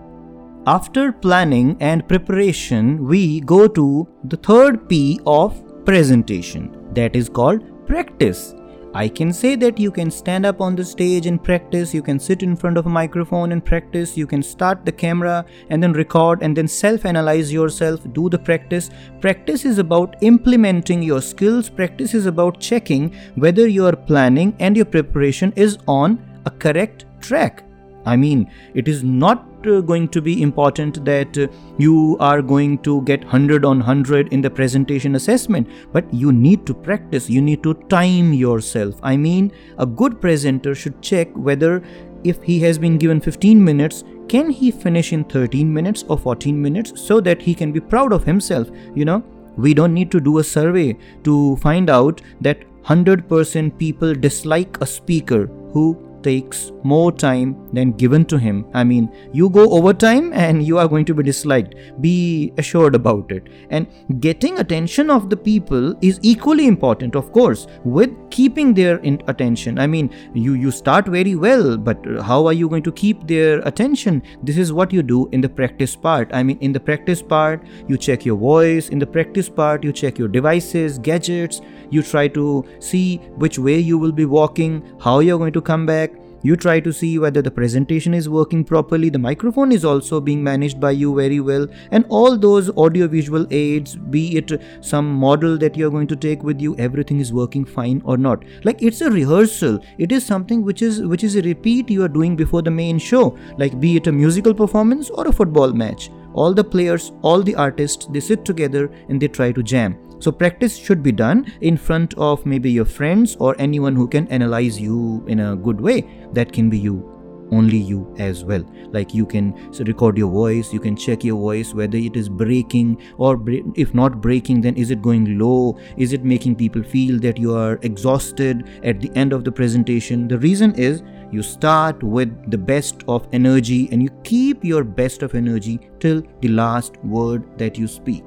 after 0.68 1.12
planning 1.12 1.76
and 1.80 2.08
preparation, 2.08 3.08
we 3.08 3.40
go 3.42 3.68
to 3.68 4.08
the 4.26 4.38
third 4.38 4.88
P 4.88 5.20
of 5.26 5.64
presentation 5.86 6.94
that 6.94 7.16
is 7.16 7.30
called 7.30 7.88
practice. 7.88 8.54
I 8.94 9.08
can 9.08 9.32
say 9.32 9.56
that 9.56 9.80
you 9.80 9.90
can 9.90 10.12
stand 10.12 10.46
up 10.46 10.60
on 10.60 10.76
the 10.76 10.84
stage 10.84 11.26
and 11.26 11.42
practice, 11.42 11.94
you 11.94 12.04
can 12.04 12.20
sit 12.20 12.44
in 12.44 12.58
front 12.58 12.78
of 12.78 12.86
a 12.86 12.90
microphone 12.90 13.54
and 13.54 13.64
practice, 13.64 14.18
you 14.18 14.28
can 14.28 14.44
start 14.44 14.86
the 14.86 14.92
camera 14.92 15.46
and 15.70 15.82
then 15.82 15.94
record 15.94 16.44
and 16.44 16.56
then 16.56 16.68
self 16.68 17.06
analyze 17.06 17.52
yourself, 17.52 18.02
do 18.12 18.30
the 18.30 18.38
practice. 18.38 18.92
Practice 19.22 19.66
is 19.66 19.78
about 19.78 20.22
implementing 20.22 21.02
your 21.02 21.22
skills, 21.22 21.70
practice 21.70 22.14
is 22.14 22.26
about 22.26 22.60
checking 22.60 23.16
whether 23.36 23.68
your 23.68 23.94
planning 23.94 24.56
and 24.60 24.76
your 24.76 24.86
preparation 24.86 25.54
is 25.56 25.78
on 25.88 26.20
a 26.46 26.52
correct 26.52 27.06
track. 27.22 27.64
I 28.06 28.16
mean, 28.16 28.50
it 28.74 28.88
is 28.88 29.04
not 29.04 29.46
uh, 29.66 29.82
going 29.82 30.10
to 30.10 30.22
be 30.22 30.42
important 30.42 31.06
that 31.06 31.38
uh, 31.38 31.48
you 31.78 32.18
are 32.20 32.42
going 32.42 32.80
to 32.80 33.02
get 33.04 33.22
100 33.22 33.64
on 33.64 33.78
100 33.78 34.34
in 34.34 34.42
the 34.42 34.50
presentation 34.50 35.16
assessment, 35.16 35.68
but 35.92 36.12
you 36.14 36.32
need 36.32 36.66
to 36.66 36.74
practice, 36.74 37.30
you 37.30 37.42
need 37.42 37.64
to 37.64 37.76
time 37.90 38.34
yourself. 38.34 38.96
I 39.04 39.18
mean, 39.18 39.52
a 39.78 39.86
good 39.86 40.20
presenter 40.20 40.74
should 40.74 41.02
check 41.02 41.30
whether 41.36 41.84
if 42.24 42.42
he 42.44 42.60
has 42.60 42.78
been 42.78 42.98
given 42.98 43.20
15 43.20 43.64
minutes, 43.64 44.04
can 44.30 44.50
he 44.50 44.72
finish 44.72 45.12
in 45.12 45.24
13 45.24 45.72
minutes 45.72 46.04
or 46.08 46.18
14 46.18 46.60
minutes 46.62 46.94
so 47.00 47.20
that 47.22 47.42
he 47.42 47.54
can 47.54 47.72
be 47.72 47.80
proud 47.80 48.14
of 48.14 48.24
himself, 48.24 48.70
you 48.96 49.06
know? 49.06 49.24
We 49.58 49.74
don't 49.74 49.94
need 49.94 50.12
to 50.12 50.20
do 50.20 50.38
a 50.38 50.44
survey 50.44 50.98
to 51.24 51.58
find 51.58 51.90
out 51.90 52.22
that 52.40 52.64
100% 52.84 53.78
people 53.78 54.14
dislike 54.16 54.78
a 54.82 54.86
speaker 54.86 55.48
who 55.74 56.11
takes 56.24 56.72
more 56.84 57.12
time 57.12 57.56
than 57.74 57.92
given 57.92 58.26
to 58.26 58.38
him. 58.38 58.66
I 58.74 58.84
mean, 58.84 59.12
you 59.32 59.50
go 59.50 59.70
overtime 59.72 60.32
and 60.34 60.64
you 60.64 60.78
are 60.78 60.88
going 60.88 61.06
to 61.06 61.14
be 61.14 61.24
disliked. 61.24 61.76
Be 62.02 62.54
assured 62.58 62.96
about 62.96 63.32
it. 63.32 63.48
And 63.70 63.88
getting 64.20 64.60
attention 64.60 65.10
of 65.10 65.30
the 65.30 65.38
people 65.38 65.96
is 66.02 66.20
equally 66.22 66.68
important, 66.68 67.16
of 67.16 67.32
course, 67.32 67.68
with 67.84 68.12
keeping 68.32 68.74
their 68.74 69.00
attention. 69.28 69.80
I 69.80 69.88
mean, 69.88 70.10
you 70.34 70.54
you 70.54 70.72
start 70.72 71.08
very 71.08 71.36
well, 71.36 71.78
but 71.78 71.98
how 72.22 72.46
are 72.46 72.54
you 72.54 72.70
going 72.70 72.84
to 72.84 72.92
keep 72.92 73.28
their 73.28 73.60
attention? 73.60 74.24
This 74.44 74.58
is 74.58 74.74
what 74.74 74.94
you 74.94 75.04
do 75.04 75.28
in 75.32 75.42
the 75.42 75.50
practice 75.50 75.96
part. 75.96 76.30
I 76.34 76.44
mean, 76.44 76.58
in 76.60 76.72
the 76.72 76.80
practice 76.80 77.22
part, 77.22 77.64
you 77.88 77.98
check 77.98 78.26
your 78.26 78.38
voice. 78.38 78.90
In 78.90 79.00
the 79.00 79.08
practice 79.08 79.50
part, 79.50 79.84
you 79.84 79.92
check 79.92 80.18
your 80.18 80.28
devices, 80.28 80.98
gadgets. 80.98 81.62
You 81.90 82.02
try 82.04 82.28
to 82.30 82.66
see 82.80 83.18
which 83.36 83.60
way 83.60 83.78
you 83.78 83.98
will 83.98 84.12
be 84.12 84.26
walking, 84.26 84.82
how 85.00 85.20
you're 85.20 85.38
going 85.38 85.54
to 85.54 85.62
come 85.62 85.86
back 85.86 86.11
you 86.44 86.56
try 86.56 86.80
to 86.80 86.92
see 86.92 87.20
whether 87.20 87.42
the 87.42 87.52
presentation 87.52 88.14
is 88.14 88.30
working 88.30 88.64
properly, 88.64 89.10
the 89.10 89.20
microphone 89.20 89.72
is 89.72 89.86
also 89.86 90.20
being 90.20 90.44
managed 90.44 90.80
by 90.80 90.92
you 90.92 91.16
very 91.16 91.40
well, 91.40 91.68
and 91.92 92.06
all 92.10 92.38
those 92.38 92.70
audio 92.78 93.08
visual 93.08 93.46
aids, 93.52 93.96
be 93.96 94.38
it 94.38 94.62
some 94.82 95.12
model 95.12 95.58
that 95.58 95.76
you're 95.78 95.92
going 95.92 96.08
to 96.08 96.16
take 96.16 96.44
with 96.44 96.62
you, 96.62 96.76
everything 96.78 97.20
is 97.20 97.34
working 97.34 97.66
fine 97.66 98.02
or 98.06 98.18
not. 98.18 98.44
Like 98.64 98.82
it's 98.82 99.02
a 99.02 99.12
rehearsal. 99.12 99.80
It 99.98 100.12
is 100.12 100.26
something 100.26 100.64
which 100.64 100.82
is 100.82 101.02
which 101.02 101.24
is 101.24 101.36
a 101.36 101.42
repeat 101.42 101.90
you 101.90 102.04
are 102.04 102.08
doing 102.08 102.36
before 102.36 102.62
the 102.62 102.72
main 102.72 102.98
show, 102.98 103.38
like 103.58 103.80
be 103.80 103.96
it 103.98 104.08
a 104.08 104.12
musical 104.12 104.54
performance 104.54 105.10
or 105.10 105.28
a 105.28 105.34
football 105.34 105.74
match. 105.74 106.10
All 106.34 106.54
the 106.54 106.64
players, 106.64 107.12
all 107.22 107.42
the 107.42 107.56
artists, 107.56 108.06
they 108.08 108.20
sit 108.20 108.46
together 108.46 108.92
and 109.10 109.22
they 109.22 109.28
try 109.28 109.52
to 109.52 109.64
jam. 109.64 109.98
So 110.20 110.32
practice 110.32 110.78
should 110.78 111.02
be 111.02 111.12
done 111.12 111.52
in 111.62 111.78
front 111.78 112.14
of 112.16 112.46
maybe 112.46 112.72
your 112.72 112.86
friends 112.86 113.36
or 113.40 113.56
anyone 113.60 113.96
who 113.96 114.08
can 114.08 114.28
analyze 114.28 114.80
you 114.80 115.24
in 115.28 115.40
a 115.40 115.56
good 115.56 115.82
way. 115.82 116.08
That 116.34 116.52
can 116.54 116.70
be 116.70 116.78
you 116.78 117.12
only 117.52 117.78
you 117.78 118.14
as 118.18 118.44
well 118.44 118.64
like 118.92 119.14
you 119.14 119.26
can 119.26 119.54
record 119.86 120.18
your 120.18 120.32
voice 120.32 120.74
you 120.74 120.80
can 120.80 120.96
check 120.96 121.24
your 121.24 121.36
voice 121.36 121.74
whether 121.74 121.98
it 121.98 122.16
is 122.16 122.30
breaking 122.30 122.98
or 123.18 123.40
if 123.76 123.94
not 123.94 124.22
breaking 124.22 124.62
then 124.62 124.76
is 124.76 124.92
it 124.92 125.02
going 125.02 125.38
low 125.38 125.78
is 125.98 126.14
it 126.14 126.24
making 126.24 126.56
people 126.56 126.84
feel 126.84 127.20
that 127.20 127.38
you 127.38 127.54
are 127.56 127.78
exhausted 127.82 128.70
at 128.84 129.00
the 129.00 129.12
end 129.16 129.34
of 129.34 129.44
the 129.44 129.52
presentation 129.52 130.28
the 130.28 130.40
reason 130.40 130.74
is 130.76 131.04
you 131.32 131.44
start 131.44 132.02
with 132.04 132.52
the 132.52 132.58
best 132.58 133.04
of 133.08 133.28
energy 133.32 133.88
and 133.92 134.02
you 134.04 134.10
keep 134.24 134.64
your 134.64 134.84
best 134.84 135.24
of 135.24 135.36
energy 135.36 135.80
till 136.00 136.22
the 136.42 136.50
last 136.50 136.98
word 137.04 137.44
that 137.58 137.78
you 137.78 137.88
speak 137.88 138.24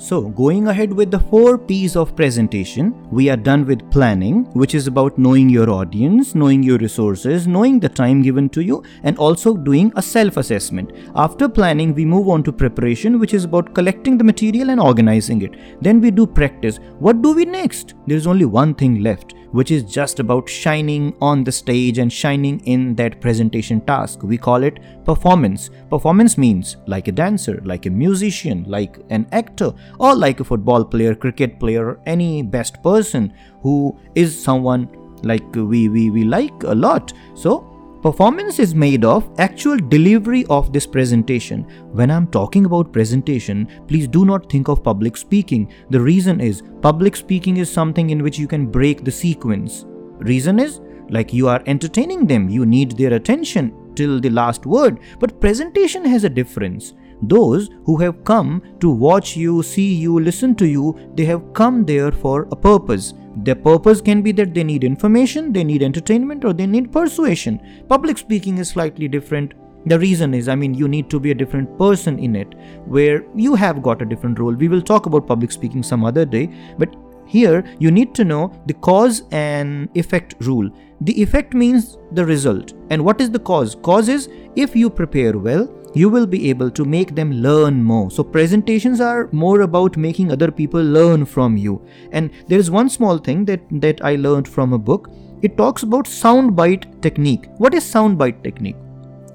so, 0.00 0.28
going 0.28 0.68
ahead 0.68 0.92
with 0.92 1.10
the 1.10 1.18
four 1.18 1.58
P's 1.58 1.96
of 1.96 2.14
presentation, 2.14 2.94
we 3.10 3.28
are 3.30 3.36
done 3.36 3.66
with 3.66 3.90
planning, 3.90 4.44
which 4.52 4.76
is 4.76 4.86
about 4.86 5.18
knowing 5.18 5.48
your 5.48 5.68
audience, 5.70 6.36
knowing 6.36 6.62
your 6.62 6.78
resources, 6.78 7.48
knowing 7.48 7.80
the 7.80 7.88
time 7.88 8.22
given 8.22 8.48
to 8.50 8.62
you, 8.62 8.84
and 9.02 9.18
also 9.18 9.56
doing 9.56 9.92
a 9.96 10.02
self 10.02 10.36
assessment. 10.36 10.92
After 11.16 11.48
planning, 11.48 11.94
we 11.94 12.04
move 12.04 12.28
on 12.28 12.44
to 12.44 12.52
preparation, 12.52 13.18
which 13.18 13.34
is 13.34 13.42
about 13.42 13.74
collecting 13.74 14.16
the 14.16 14.22
material 14.22 14.70
and 14.70 14.80
organizing 14.80 15.42
it. 15.42 15.56
Then 15.82 16.00
we 16.00 16.12
do 16.12 16.28
practice. 16.28 16.78
What 17.00 17.20
do 17.20 17.34
we 17.34 17.44
next? 17.44 17.94
There 18.08 18.16
is 18.16 18.26
only 18.26 18.46
one 18.46 18.74
thing 18.74 19.02
left 19.02 19.34
which 19.50 19.70
is 19.70 19.82
just 19.82 20.20
about 20.20 20.48
shining 20.48 21.14
on 21.20 21.44
the 21.44 21.52
stage 21.52 21.98
and 21.98 22.12
shining 22.12 22.60
in 22.60 22.94
that 22.96 23.20
presentation 23.20 23.80
task. 23.80 24.22
We 24.22 24.36
call 24.36 24.62
it 24.62 24.78
performance. 25.04 25.70
Performance 25.88 26.36
means 26.36 26.76
like 26.86 27.08
a 27.08 27.12
dancer, 27.12 27.60
like 27.64 27.86
a 27.86 27.90
musician, 27.90 28.64
like 28.66 28.98
an 29.10 29.26
actor, 29.32 29.72
or 29.98 30.14
like 30.14 30.40
a 30.40 30.44
football 30.44 30.84
player, 30.84 31.14
cricket 31.14 31.58
player, 31.58 31.98
any 32.06 32.42
best 32.42 32.82
person 32.82 33.32
who 33.62 33.98
is 34.14 34.38
someone 34.38 34.88
like 35.22 35.44
we, 35.54 35.88
we, 35.88 36.10
we 36.10 36.24
like 36.24 36.62
a 36.64 36.74
lot. 36.74 37.12
So 37.34 37.77
Performance 38.00 38.60
is 38.60 38.76
made 38.76 39.04
of 39.04 39.28
actual 39.40 39.76
delivery 39.76 40.44
of 40.48 40.72
this 40.72 40.86
presentation. 40.86 41.62
When 41.90 42.12
I'm 42.12 42.28
talking 42.28 42.64
about 42.64 42.92
presentation, 42.92 43.68
please 43.88 44.06
do 44.06 44.24
not 44.24 44.48
think 44.48 44.68
of 44.68 44.84
public 44.84 45.16
speaking. 45.16 45.72
The 45.90 46.00
reason 46.00 46.40
is 46.40 46.62
public 46.80 47.16
speaking 47.16 47.56
is 47.56 47.68
something 47.68 48.10
in 48.10 48.22
which 48.22 48.38
you 48.38 48.46
can 48.46 48.66
break 48.66 49.02
the 49.04 49.10
sequence. 49.10 49.84
Reason 50.18 50.60
is 50.60 50.80
like 51.10 51.32
you 51.32 51.48
are 51.48 51.60
entertaining 51.66 52.24
them, 52.24 52.48
you 52.48 52.64
need 52.64 52.92
their 52.92 53.14
attention 53.14 53.74
till 53.96 54.20
the 54.20 54.30
last 54.30 54.64
word. 54.64 55.00
But 55.18 55.40
presentation 55.40 56.04
has 56.04 56.22
a 56.22 56.30
difference. 56.30 56.94
Those 57.22 57.68
who 57.84 57.96
have 57.96 58.22
come 58.22 58.62
to 58.78 58.90
watch 58.90 59.36
you, 59.36 59.60
see 59.64 59.92
you, 59.92 60.20
listen 60.20 60.54
to 60.54 60.68
you, 60.68 60.96
they 61.16 61.24
have 61.24 61.52
come 61.52 61.84
there 61.84 62.12
for 62.12 62.46
a 62.52 62.56
purpose. 62.56 63.14
Their 63.44 63.54
purpose 63.54 64.00
can 64.00 64.22
be 64.22 64.32
that 64.32 64.54
they 64.54 64.64
need 64.64 64.84
information, 64.84 65.52
they 65.52 65.64
need 65.64 65.82
entertainment, 65.82 66.44
or 66.44 66.52
they 66.52 66.66
need 66.66 66.92
persuasion. 66.92 67.60
Public 67.88 68.18
speaking 68.18 68.58
is 68.58 68.68
slightly 68.68 69.08
different. 69.08 69.54
The 69.86 69.98
reason 69.98 70.34
is, 70.34 70.48
I 70.48 70.54
mean, 70.54 70.74
you 70.74 70.88
need 70.88 71.08
to 71.10 71.20
be 71.20 71.30
a 71.30 71.34
different 71.34 71.78
person 71.78 72.18
in 72.18 72.34
it, 72.34 72.54
where 72.86 73.24
you 73.34 73.54
have 73.54 73.82
got 73.82 74.02
a 74.02 74.06
different 74.06 74.38
role. 74.38 74.52
We 74.52 74.68
will 74.68 74.82
talk 74.82 75.06
about 75.06 75.28
public 75.28 75.52
speaking 75.52 75.82
some 75.82 76.04
other 76.04 76.24
day, 76.24 76.50
but 76.78 76.94
here 77.26 77.62
you 77.78 77.90
need 77.90 78.14
to 78.16 78.24
know 78.24 78.52
the 78.66 78.74
cause 78.74 79.22
and 79.30 79.88
effect 79.94 80.34
rule. 80.40 80.68
The 81.02 81.22
effect 81.22 81.54
means 81.54 81.96
the 82.12 82.24
result. 82.24 82.72
And 82.90 83.04
what 83.04 83.20
is 83.20 83.30
the 83.30 83.38
cause? 83.38 83.76
Cause 83.76 84.08
is 84.08 84.28
if 84.56 84.74
you 84.74 84.90
prepare 84.90 85.38
well, 85.38 85.66
you 85.98 86.08
will 86.08 86.26
be 86.26 86.48
able 86.48 86.70
to 86.70 86.84
make 86.84 87.14
them 87.14 87.32
learn 87.32 87.82
more. 87.82 88.10
So, 88.10 88.22
presentations 88.22 89.00
are 89.00 89.28
more 89.32 89.62
about 89.62 89.96
making 89.96 90.32
other 90.32 90.50
people 90.50 90.82
learn 90.82 91.24
from 91.24 91.56
you. 91.56 91.80
And 92.12 92.30
there 92.46 92.58
is 92.58 92.70
one 92.70 92.88
small 92.88 93.18
thing 93.18 93.44
that, 93.46 93.62
that 93.86 94.04
I 94.04 94.16
learned 94.16 94.48
from 94.48 94.72
a 94.72 94.78
book. 94.78 95.10
It 95.42 95.56
talks 95.56 95.82
about 95.82 96.04
soundbite 96.06 97.00
technique. 97.00 97.48
What 97.58 97.74
is 97.74 97.84
soundbite 97.84 98.44
technique? 98.44 98.76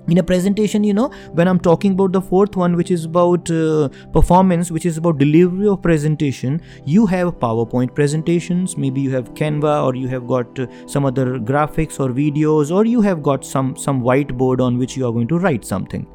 in 0.10 0.18
a 0.18 0.24
presentation 0.24 0.84
you 0.84 0.94
know 0.94 1.08
when 1.32 1.48
i'm 1.48 1.58
talking 1.58 1.94
about 1.94 2.12
the 2.12 2.20
fourth 2.20 2.58
one 2.58 2.76
which 2.76 2.92
is 2.92 3.06
about 3.06 3.50
uh, 3.50 3.88
performance 4.12 4.70
which 4.70 4.86
is 4.86 4.98
about 4.98 5.18
delivery 5.18 5.66
of 5.66 5.82
presentation 5.82 6.60
you 6.84 7.06
have 7.06 7.30
powerpoint 7.40 7.96
presentations 7.96 8.76
maybe 8.78 9.00
you 9.00 9.10
have 9.12 9.34
canva 9.34 9.86
or 9.86 9.96
you 9.96 10.10
have 10.10 10.28
got 10.28 10.60
uh, 10.60 10.68
some 10.88 11.06
other 11.06 11.40
graphics 11.40 12.02
or 12.02 12.10
videos 12.10 12.70
or 12.70 12.86
you 12.86 13.00
have 13.00 13.24
got 13.24 13.46
some 13.46 13.78
some 13.78 14.02
whiteboard 14.02 14.60
on 14.60 14.78
which 14.78 14.98
you 14.98 15.08
are 15.08 15.14
going 15.14 15.28
to 15.28 15.40
write 15.40 15.64
something 15.64 16.06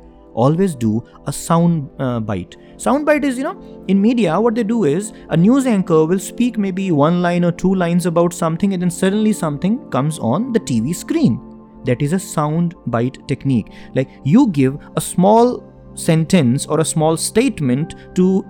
always 0.44 0.74
do 0.74 1.02
a 1.26 1.32
sound 1.32 1.90
uh, 1.98 2.20
bite. 2.20 2.56
Sound 2.76 3.06
bite 3.06 3.24
is, 3.24 3.38
you 3.38 3.44
know, 3.44 3.84
in 3.88 4.00
media, 4.00 4.40
what 4.40 4.54
they 4.54 4.62
do 4.62 4.84
is 4.84 5.12
a 5.30 5.36
news 5.36 5.66
anchor 5.66 6.04
will 6.04 6.18
speak 6.18 6.58
maybe 6.58 6.90
one 6.92 7.22
line 7.22 7.44
or 7.44 7.52
two 7.52 7.74
lines 7.74 8.06
about 8.06 8.32
something, 8.32 8.72
and 8.72 8.82
then 8.82 8.90
suddenly 8.90 9.32
something 9.32 9.78
comes 9.90 10.18
on 10.18 10.52
the 10.52 10.60
TV 10.60 10.94
screen. 10.94 11.40
That 11.84 12.02
is 12.02 12.12
a 12.12 12.18
sound 12.18 12.74
bite 12.86 13.26
technique. 13.26 13.72
Like 13.94 14.10
you 14.24 14.48
give 14.48 14.78
a 14.96 15.00
small 15.00 15.64
sentence 15.94 16.66
or 16.66 16.80
a 16.80 16.84
small 16.84 17.16
statement 17.16 17.94
to 18.14 18.44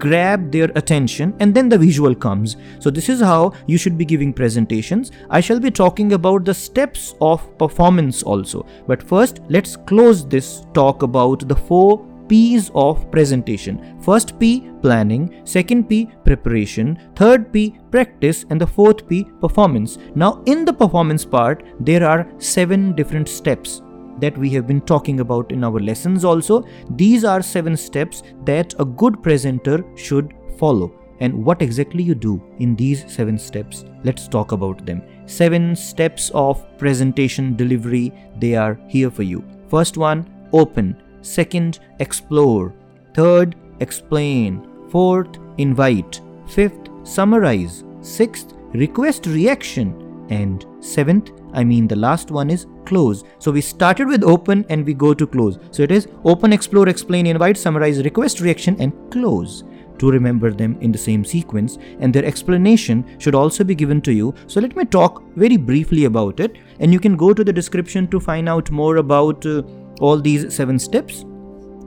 grab 0.00 0.50
their 0.50 0.70
attention 0.74 1.34
and 1.38 1.54
then 1.54 1.68
the 1.68 1.78
visual 1.78 2.14
comes. 2.14 2.56
So, 2.80 2.90
this 2.90 3.08
is 3.08 3.20
how 3.20 3.52
you 3.66 3.78
should 3.78 3.96
be 3.96 4.04
giving 4.04 4.32
presentations. 4.32 5.12
I 5.28 5.40
shall 5.40 5.60
be 5.60 5.70
talking 5.70 6.14
about 6.14 6.44
the 6.44 6.54
steps 6.54 7.14
of 7.20 7.46
performance 7.58 8.22
also. 8.22 8.66
But 8.86 9.02
first, 9.02 9.40
let's 9.48 9.76
close 9.76 10.26
this 10.26 10.64
talk 10.74 11.02
about 11.02 11.46
the 11.46 11.56
four 11.56 12.06
P's 12.28 12.70
of 12.76 13.10
presentation. 13.10 14.00
First 14.00 14.38
P, 14.38 14.70
planning. 14.82 15.42
Second 15.44 15.88
P, 15.88 16.08
preparation. 16.24 16.96
Third 17.16 17.52
P, 17.52 17.76
practice. 17.90 18.44
And 18.50 18.60
the 18.60 18.66
fourth 18.66 19.08
P, 19.08 19.24
performance. 19.40 19.98
Now, 20.14 20.40
in 20.46 20.64
the 20.64 20.72
performance 20.72 21.24
part, 21.24 21.64
there 21.80 22.06
are 22.06 22.26
seven 22.38 22.94
different 22.94 23.28
steps 23.28 23.82
that 24.20 24.36
we 24.38 24.50
have 24.50 24.66
been 24.66 24.80
talking 24.80 25.20
about 25.20 25.52
in 25.52 25.64
our 25.64 25.80
lessons 25.80 26.24
also. 26.24 26.64
These 26.90 27.24
are 27.24 27.42
seven 27.42 27.76
steps 27.76 28.22
that 28.44 28.74
a 28.78 28.84
good 28.84 29.22
presenter 29.22 29.84
should 29.96 30.34
follow. 30.58 30.92
And 31.20 31.44
what 31.44 31.60
exactly 31.60 32.02
you 32.02 32.14
do 32.14 32.42
in 32.58 32.76
these 32.76 33.04
seven 33.12 33.38
steps, 33.38 33.84
let's 34.04 34.26
talk 34.26 34.52
about 34.52 34.86
them. 34.86 35.02
seven 35.26 35.76
steps 35.76 36.30
of 36.34 36.66
presentation 36.78 37.56
delivery. 37.56 38.12
They 38.38 38.54
are 38.56 38.80
here 38.88 39.10
for 39.10 39.22
you. 39.22 39.44
First 39.68 39.96
one, 39.96 40.26
open. 40.52 40.96
Second, 41.22 41.78
explore. 42.00 42.74
Third, 43.14 43.54
explain. 43.80 44.66
Fourth, 44.88 45.38
invite. 45.58 46.20
Fifth, 46.48 46.88
summarize. 47.04 47.84
Sixth, 48.00 48.54
request 48.72 49.26
reaction. 49.26 50.26
And 50.30 50.66
seventh, 50.80 51.30
I 51.52 51.64
mean, 51.64 51.88
the 51.88 51.96
last 51.96 52.30
one 52.30 52.50
is 52.50 52.66
close. 52.84 53.24
So 53.38 53.50
we 53.50 53.60
started 53.60 54.08
with 54.08 54.24
open 54.24 54.64
and 54.68 54.84
we 54.84 54.94
go 54.94 55.14
to 55.14 55.26
close. 55.26 55.58
So 55.70 55.82
it 55.82 55.90
is 55.90 56.08
open, 56.24 56.52
explore, 56.52 56.88
explain, 56.88 57.26
invite, 57.26 57.56
summarize, 57.56 58.02
request 58.02 58.40
reaction, 58.40 58.76
and 58.80 58.92
close 59.10 59.64
to 60.00 60.10
remember 60.10 60.50
them 60.50 60.76
in 60.80 60.90
the 60.90 60.98
same 60.98 61.24
sequence, 61.24 61.78
and 62.00 62.12
their 62.12 62.24
explanation 62.24 63.04
should 63.18 63.34
also 63.34 63.62
be 63.62 63.74
given 63.74 64.00
to 64.00 64.12
you. 64.12 64.34
So, 64.46 64.60
let 64.60 64.74
me 64.74 64.84
talk 64.86 65.22
very 65.36 65.58
briefly 65.58 66.06
about 66.06 66.40
it, 66.40 66.56
and 66.80 66.92
you 66.92 66.98
can 66.98 67.16
go 67.16 67.34
to 67.34 67.44
the 67.44 67.52
description 67.52 68.08
to 68.08 68.18
find 68.18 68.48
out 68.48 68.70
more 68.70 68.96
about 68.96 69.44
uh, 69.44 69.62
all 70.00 70.18
these 70.18 70.54
seven 70.54 70.78
steps. 70.78 71.26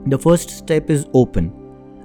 The 0.06 0.18
first 0.18 0.50
step 0.50 0.90
is 0.90 1.06
open. 1.12 1.52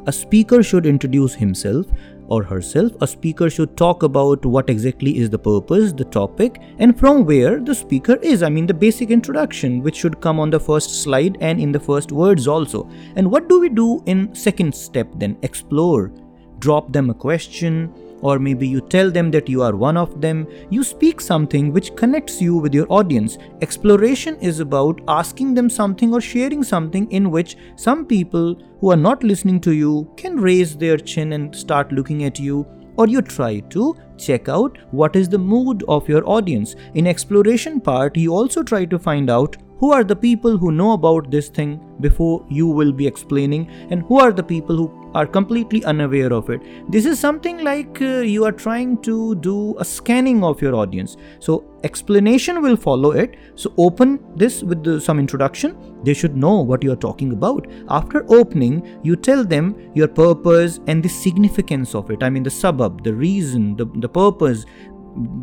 A 0.08 0.12
speaker 0.12 0.64
should 0.64 0.88
introduce 0.88 1.36
himself 1.36 1.86
or 2.30 2.44
herself, 2.44 2.92
a 3.02 3.08
speaker 3.08 3.50
should 3.50 3.76
talk 3.76 4.04
about 4.04 4.46
what 4.46 4.70
exactly 4.70 5.18
is 5.18 5.30
the 5.30 5.40
purpose, 5.40 5.92
the 5.92 6.06
topic, 6.06 6.62
and 6.78 6.98
from 6.98 7.26
where 7.26 7.60
the 7.60 7.76
speaker 7.76 8.16
is. 8.22 8.44
I 8.44 8.50
mean, 8.50 8.68
the 8.68 8.74
basic 8.74 9.10
introduction, 9.10 9.82
which 9.82 9.98
should 9.98 10.22
come 10.22 10.40
on 10.40 10.50
the 10.50 10.60
first 10.60 11.04
slide 11.04 11.38
and 11.42 11.60
in 11.60 11.72
the 11.72 11.80
first 11.80 12.12
words 12.12 12.48
also. 12.48 12.90
And 13.16 13.30
what 13.30 13.50
do 13.50 13.60
we 13.60 13.70
do 13.70 14.02
in 14.06 14.34
second 14.34 14.74
step 14.74 15.08
then? 15.16 15.38
Explore. 15.42 16.12
Drop 16.60 16.92
them 16.92 17.10
a 17.10 17.14
question, 17.14 17.94
or 18.22 18.40
maybe 18.40 18.68
you 18.68 18.82
tell 18.82 19.12
them 19.12 19.32
that 19.32 19.50
you 19.50 19.62
are 19.62 19.76
one 19.76 19.98
of 19.98 20.22
them. 20.22 20.48
You 20.70 20.84
speak 20.84 21.22
something 21.22 21.72
which 21.72 21.96
connects 21.96 22.42
you 22.42 22.58
with 22.58 22.74
your 22.74 22.88
audience. 22.90 23.38
Exploration 23.62 24.36
is 24.42 24.60
about 24.60 25.02
asking 25.08 25.54
them 25.54 25.70
something 25.70 26.14
or 26.14 26.22
sharing 26.22 26.64
something 26.64 27.12
in 27.12 27.32
which 27.32 27.58
some 27.76 28.06
people 28.06 28.56
who 28.80 28.92
are 28.92 28.98
not 28.98 29.24
listening 29.24 29.60
to 29.62 29.72
you 29.72 30.12
can 30.18 30.38
raise 30.38 30.76
their 30.76 30.98
chin 30.98 31.34
and 31.34 31.56
start 31.56 31.92
looking 31.92 32.24
at 32.24 32.40
you 32.40 32.66
or 32.98 33.08
you 33.08 33.22
try 33.22 33.60
to 33.74 33.96
check 34.18 34.50
out 34.50 34.78
what 34.92 35.16
is 35.16 35.30
the 35.30 35.38
mood 35.38 35.84
of 35.88 36.10
your 36.10 36.22
audience. 36.28 36.76
In 36.96 37.08
exploration 37.08 37.80
part, 37.80 38.18
you 38.18 38.34
also 38.34 38.62
try 38.62 38.84
to 38.86 39.00
find 39.00 39.30
out 39.30 39.56
who 39.80 39.92
are 39.94 40.04
the 40.04 40.16
people 40.16 40.58
who 40.58 40.72
know 40.72 40.92
about 40.92 41.32
this 41.32 41.48
thing 41.48 41.80
before 42.02 42.46
you 42.50 42.68
will 42.68 42.92
be 42.92 43.08
explaining? 43.08 43.70
And 43.90 44.04
who 44.04 44.20
are 44.20 44.32
the 44.34 44.44
people 44.44 44.76
who 44.76 45.12
are 45.14 45.26
completely 45.26 45.84
unaware 45.86 46.34
of 46.34 46.50
it? 46.50 46.62
This 46.92 47.06
is 47.06 47.18
something 47.18 47.64
like 47.64 48.02
uh, 48.02 48.20
you 48.20 48.44
are 48.44 48.52
trying 48.52 49.02
to 49.04 49.36
do 49.36 49.78
a 49.80 49.86
scanning 49.86 50.44
of 50.44 50.62
your 50.62 50.76
audience. 50.76 51.16
So 51.40 51.64
explanation 51.84 52.62
will 52.62 52.76
follow 52.76 53.12
it. 53.12 53.38
So 53.56 53.74
open 53.78 54.20
this 54.36 54.64
with 54.64 54.84
the, 54.84 55.00
some 55.00 55.18
introduction. 55.18 55.78
They 56.04 56.14
should 56.14 56.36
know 56.36 56.60
what 56.60 56.84
you 56.84 56.92
are 56.92 56.98
talking 57.08 57.32
about. 57.32 57.68
After 57.88 58.26
opening 58.30 59.00
you 59.02 59.16
tell 59.16 59.46
them 59.46 59.92
your 59.96 60.10
purpose 60.10 60.82
and 60.88 61.02
the 61.02 61.10
significance 61.10 61.96
of 61.96 62.12
it. 62.12 62.22
I 62.22 62.30
mean 62.30 62.44
the 62.44 62.50
sabab 62.50 63.04
the 63.04 63.14
reason 63.14 63.78
the, 63.78 63.86
the 63.96 64.10
purpose 64.10 64.66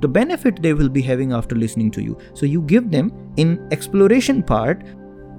the 0.01 0.09
benefit 0.09 0.63
they 0.63 0.73
will 0.73 0.89
be 0.89 1.03
having 1.03 1.33
after 1.33 1.55
listening 1.55 1.91
to 1.91 2.03
you 2.03 2.17
so 2.35 2.47
you 2.47 2.63
give 2.63 2.91
them 2.91 3.13
in 3.37 3.67
exploration 3.73 4.43
part 4.43 4.83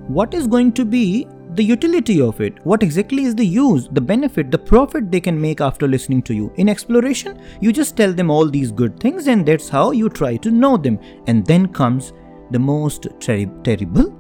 what 0.08 0.34
is 0.34 0.48
going 0.48 0.72
to 0.72 0.86
be 0.86 1.28
the 1.58 1.64
utility 1.64 2.22
of 2.22 2.40
it. 2.40 2.64
What 2.66 2.84
exactly 2.84 3.24
is 3.24 3.36
the 3.36 3.46
use, 3.46 3.88
the 3.92 4.02
benefit, 4.02 4.52
the 4.52 4.58
profit 4.58 5.12
they 5.12 5.20
can 5.20 5.40
make 5.40 5.60
after 5.60 5.88
listening 5.88 6.22
to 6.24 6.34
you? 6.34 6.52
In 6.58 6.70
exploration, 6.70 7.42
you 7.62 7.74
just 7.74 7.98
tell 7.98 8.14
them 8.14 8.30
all 8.30 8.48
these 8.48 8.72
good 8.72 9.00
things, 9.00 9.28
and 9.28 9.46
that's 9.46 9.70
how 9.70 9.92
you 9.92 10.10
try 10.10 10.38
to 10.38 10.52
know 10.52 10.78
them. 10.78 11.00
And 11.28 11.46
then 11.46 11.68
comes 11.68 12.14
the 12.52 12.60
most 12.60 13.08
ter- 13.20 13.52
terrible. 13.64 14.16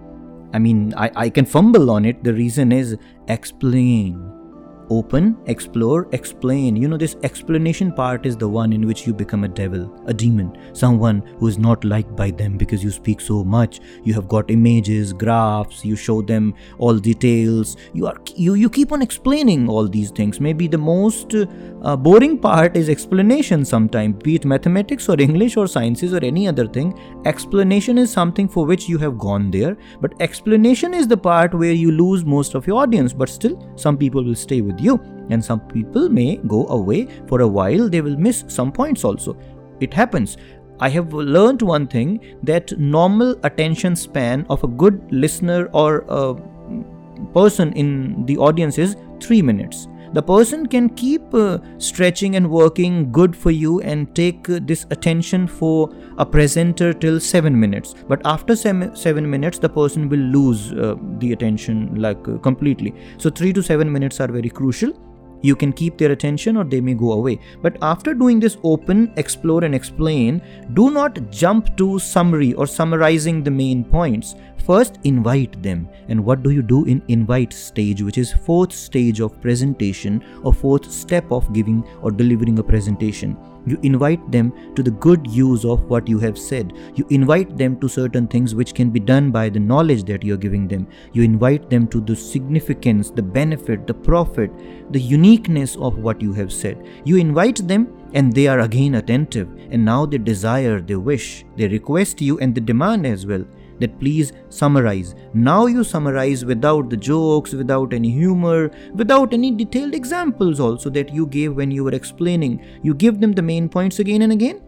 I 0.54 0.60
mean, 0.60 0.94
I, 0.96 1.12
I 1.16 1.30
can 1.30 1.46
fumble 1.46 1.92
on 1.92 2.06
it. 2.06 2.24
The 2.24 2.34
reason 2.34 2.72
is 2.72 2.98
explain 3.28 4.37
open, 4.90 5.38
explore, 5.46 6.08
explain. 6.12 6.76
You 6.76 6.88
know, 6.88 6.98
this 6.98 7.16
explanation 7.24 7.92
part 7.92 8.26
is 8.26 8.38
the 8.38 8.48
one 8.48 8.74
in 8.74 8.86
which 8.86 9.06
you 9.06 9.14
become 9.14 9.44
a 9.44 9.48
devil, 9.48 9.94
a 10.06 10.14
demon, 10.14 10.58
someone 10.74 11.20
who 11.40 11.48
is 11.48 11.58
not 11.58 11.84
liked 11.84 12.16
by 12.16 12.32
them 12.32 12.58
because 12.58 12.84
you 12.84 12.92
speak 12.92 13.22
so 13.22 13.44
much. 13.44 13.80
You 14.04 14.14
have 14.14 14.28
got 14.28 14.50
images, 14.52 15.14
graphs, 15.14 15.84
you 15.84 15.96
show 15.96 16.22
them 16.22 16.54
all 16.78 16.98
details. 16.98 17.78
You 17.94 18.08
are 18.08 18.18
you 18.36 18.54
you 18.56 18.70
keep 18.70 18.92
on 18.92 19.02
explaining 19.02 19.70
all 19.70 19.88
these 19.88 20.12
things. 20.12 20.40
Maybe 20.40 20.68
the 20.68 20.78
most 20.78 21.36
uh, 21.36 21.96
boring 21.96 22.38
part 22.38 22.76
is 22.76 22.90
explanation 22.90 23.66
sometimes, 23.66 24.22
be 24.24 24.36
it 24.36 24.46
mathematics 24.46 25.10
or 25.10 25.20
English 25.20 25.58
or 25.58 25.68
sciences 25.68 26.14
or 26.14 26.24
any 26.24 26.48
other 26.48 26.68
thing. 26.68 26.98
Explanation 27.26 27.98
is 27.98 28.12
something 28.12 28.48
for 28.48 28.66
which 28.66 28.88
you 28.90 28.98
have 28.98 29.18
gone 29.18 29.52
there, 29.52 29.78
but 30.02 30.14
explanation 30.22 30.94
is 30.94 31.08
the 31.08 31.18
part 31.18 31.54
where 31.54 31.74
you 31.74 31.92
lose 31.92 32.26
most 32.26 32.56
of 32.56 32.66
your 32.68 32.82
audience, 32.82 33.14
but 33.14 33.30
still 33.30 33.58
some 33.76 33.98
people 33.98 34.24
will 34.24 34.36
stay 34.36 34.62
with 34.62 34.77
with 34.78 34.86
you. 34.86 35.00
And 35.30 35.44
some 35.44 35.60
people 35.60 36.10
may 36.10 36.38
go 36.48 36.68
away 36.68 37.08
for 37.28 37.42
a 37.42 37.48
while. 37.48 37.90
They 37.90 38.02
will 38.02 38.18
miss 38.18 38.46
some 38.48 38.72
points 38.72 39.04
also. 39.04 39.38
It 39.80 39.94
happens. 39.94 40.38
I 40.80 40.90
have 40.90 41.12
learned 41.12 41.62
one 41.62 41.88
thing 41.88 42.38
that 42.44 42.78
normal 42.78 43.36
attention 43.44 43.96
span 43.96 44.46
of 44.50 44.64
a 44.64 44.68
good 44.68 45.02
listener 45.12 45.70
or 45.74 46.06
a 46.08 46.36
person 47.34 47.74
in 47.74 48.26
the 48.26 48.38
audience 48.38 48.78
is 48.78 48.96
3 49.22 49.42
minutes 49.42 49.88
the 50.14 50.22
person 50.22 50.66
can 50.66 50.90
keep 50.90 51.34
uh, 51.34 51.58
stretching 51.78 52.36
and 52.36 52.50
working 52.50 53.12
good 53.12 53.36
for 53.36 53.52
you 53.52 53.82
and 53.82 54.14
take 54.16 54.50
uh, 54.50 54.60
this 54.64 54.86
attention 54.90 55.48
for 55.48 55.90
a 56.18 56.26
presenter 56.26 56.94
till 56.94 57.20
7 57.20 57.60
minutes 57.60 57.96
but 58.08 58.22
after 58.26 58.56
7, 58.56 58.96
seven 58.96 59.30
minutes 59.30 59.60
the 59.60 59.70
person 59.70 60.10
will 60.10 60.20
lose 60.20 60.72
uh, 60.74 60.96
the 61.20 61.34
attention 61.34 61.94
like 61.96 62.28
uh, 62.28 62.38
completely 62.38 62.94
so 63.18 63.30
3 63.30 63.54
to 63.54 63.64
7 63.64 63.92
minutes 63.92 64.20
are 64.20 64.28
very 64.28 64.50
crucial 64.50 64.94
you 65.42 65.56
can 65.56 65.72
keep 65.72 65.98
their 65.98 66.12
attention 66.12 66.58
or 66.58 66.64
they 66.64 66.82
may 66.82 66.94
go 66.94 67.14
away. 67.14 67.40
But 67.62 67.78
after 67.82 68.14
doing 68.14 68.40
this 68.40 68.58
open, 68.64 69.14
explore, 69.18 69.64
and 69.64 69.76
explain, 69.76 70.42
do 70.74 70.90
not 70.92 71.32
jump 71.32 71.76
to 71.78 72.00
summary 72.00 72.54
or 72.54 72.66
summarizing 72.68 73.44
the 73.44 73.52
main 73.52 73.84
points. 73.84 74.36
First, 74.68 75.00
invite 75.06 75.64
them. 75.64 75.88
And 76.10 76.26
what 76.26 76.44
do 76.44 76.50
you 76.50 76.62
do 76.62 76.84
in 76.84 77.02
invite 77.08 77.54
stage, 77.54 78.02
which 78.02 78.18
is 78.18 78.34
fourth 78.34 78.74
stage 78.74 79.22
of 79.22 79.40
presentation 79.42 80.22
or 80.44 80.52
fourth 80.52 80.92
step 80.92 81.32
of 81.32 81.54
giving 81.54 81.88
or 82.02 82.12
delivering 82.12 82.60
a 82.60 82.64
presentation? 82.64 83.38
You 83.66 83.80
invite 83.84 84.30
them 84.30 84.52
to 84.76 84.84
the 84.84 84.92
good 84.92 85.26
use 85.26 85.64
of 85.64 85.86
what 85.86 86.10
you 86.10 86.20
have 86.20 86.38
said. 86.38 86.74
You 86.96 87.08
invite 87.10 87.56
them 87.58 87.80
to 87.80 87.88
certain 87.88 88.28
things 88.28 88.56
which 88.56 88.74
can 88.74 88.90
be 88.90 89.00
done 89.00 89.32
by 89.32 89.48
the 89.48 89.60
knowledge 89.60 90.04
that 90.04 90.22
you're 90.22 90.36
giving 90.36 90.68
them. 90.68 90.86
You 91.14 91.24
invite 91.24 91.70
them 91.70 91.88
to 91.88 92.02
the 92.02 92.16
significance, 92.16 93.10
the 93.10 93.22
benefit, 93.22 93.88
the 93.88 93.94
profit, 93.94 94.52
the 94.92 95.00
uniqueness 95.00 95.78
of 95.78 96.00
what 96.00 96.22
you 96.22 96.34
have 96.34 96.52
said. 96.52 96.86
You 97.06 97.16
invite 97.16 97.66
them 97.70 97.88
and 98.14 98.34
they 98.34 98.48
are 98.48 98.60
again 98.60 98.96
attentive 98.96 99.48
and 99.72 99.86
now 99.86 100.06
they 100.06 100.18
desire, 100.18 100.82
they 100.82 100.96
wish, 100.96 101.46
they 101.56 101.70
request 101.70 102.22
you 102.22 102.38
and 102.40 102.54
they 102.54 102.62
demand 102.62 103.08
as 103.08 103.26
well 103.26 103.46
that 103.80 104.00
please 104.00 104.34
summarize. 104.50 105.16
Now 105.34 105.66
you 105.66 105.84
summarize 105.84 106.46
without 106.46 106.90
the 106.90 106.98
jokes, 106.98 107.54
without 107.54 107.94
any 107.94 108.12
humor, 108.12 108.72
without 108.94 109.34
any 109.34 109.52
detailed 109.52 109.96
examples 109.96 110.60
also 110.60 110.90
that 110.92 111.14
you 111.14 111.28
gave 111.28 111.56
when 111.56 111.72
you 111.72 111.84
were 111.84 111.92
explaining. 111.92 112.66
You 112.84 112.94
give 112.94 113.20
them 113.20 113.34
the 113.34 113.42
main 113.42 113.70
points 113.70 114.00
again 114.00 114.22
and 114.22 114.32
again. 114.32 114.62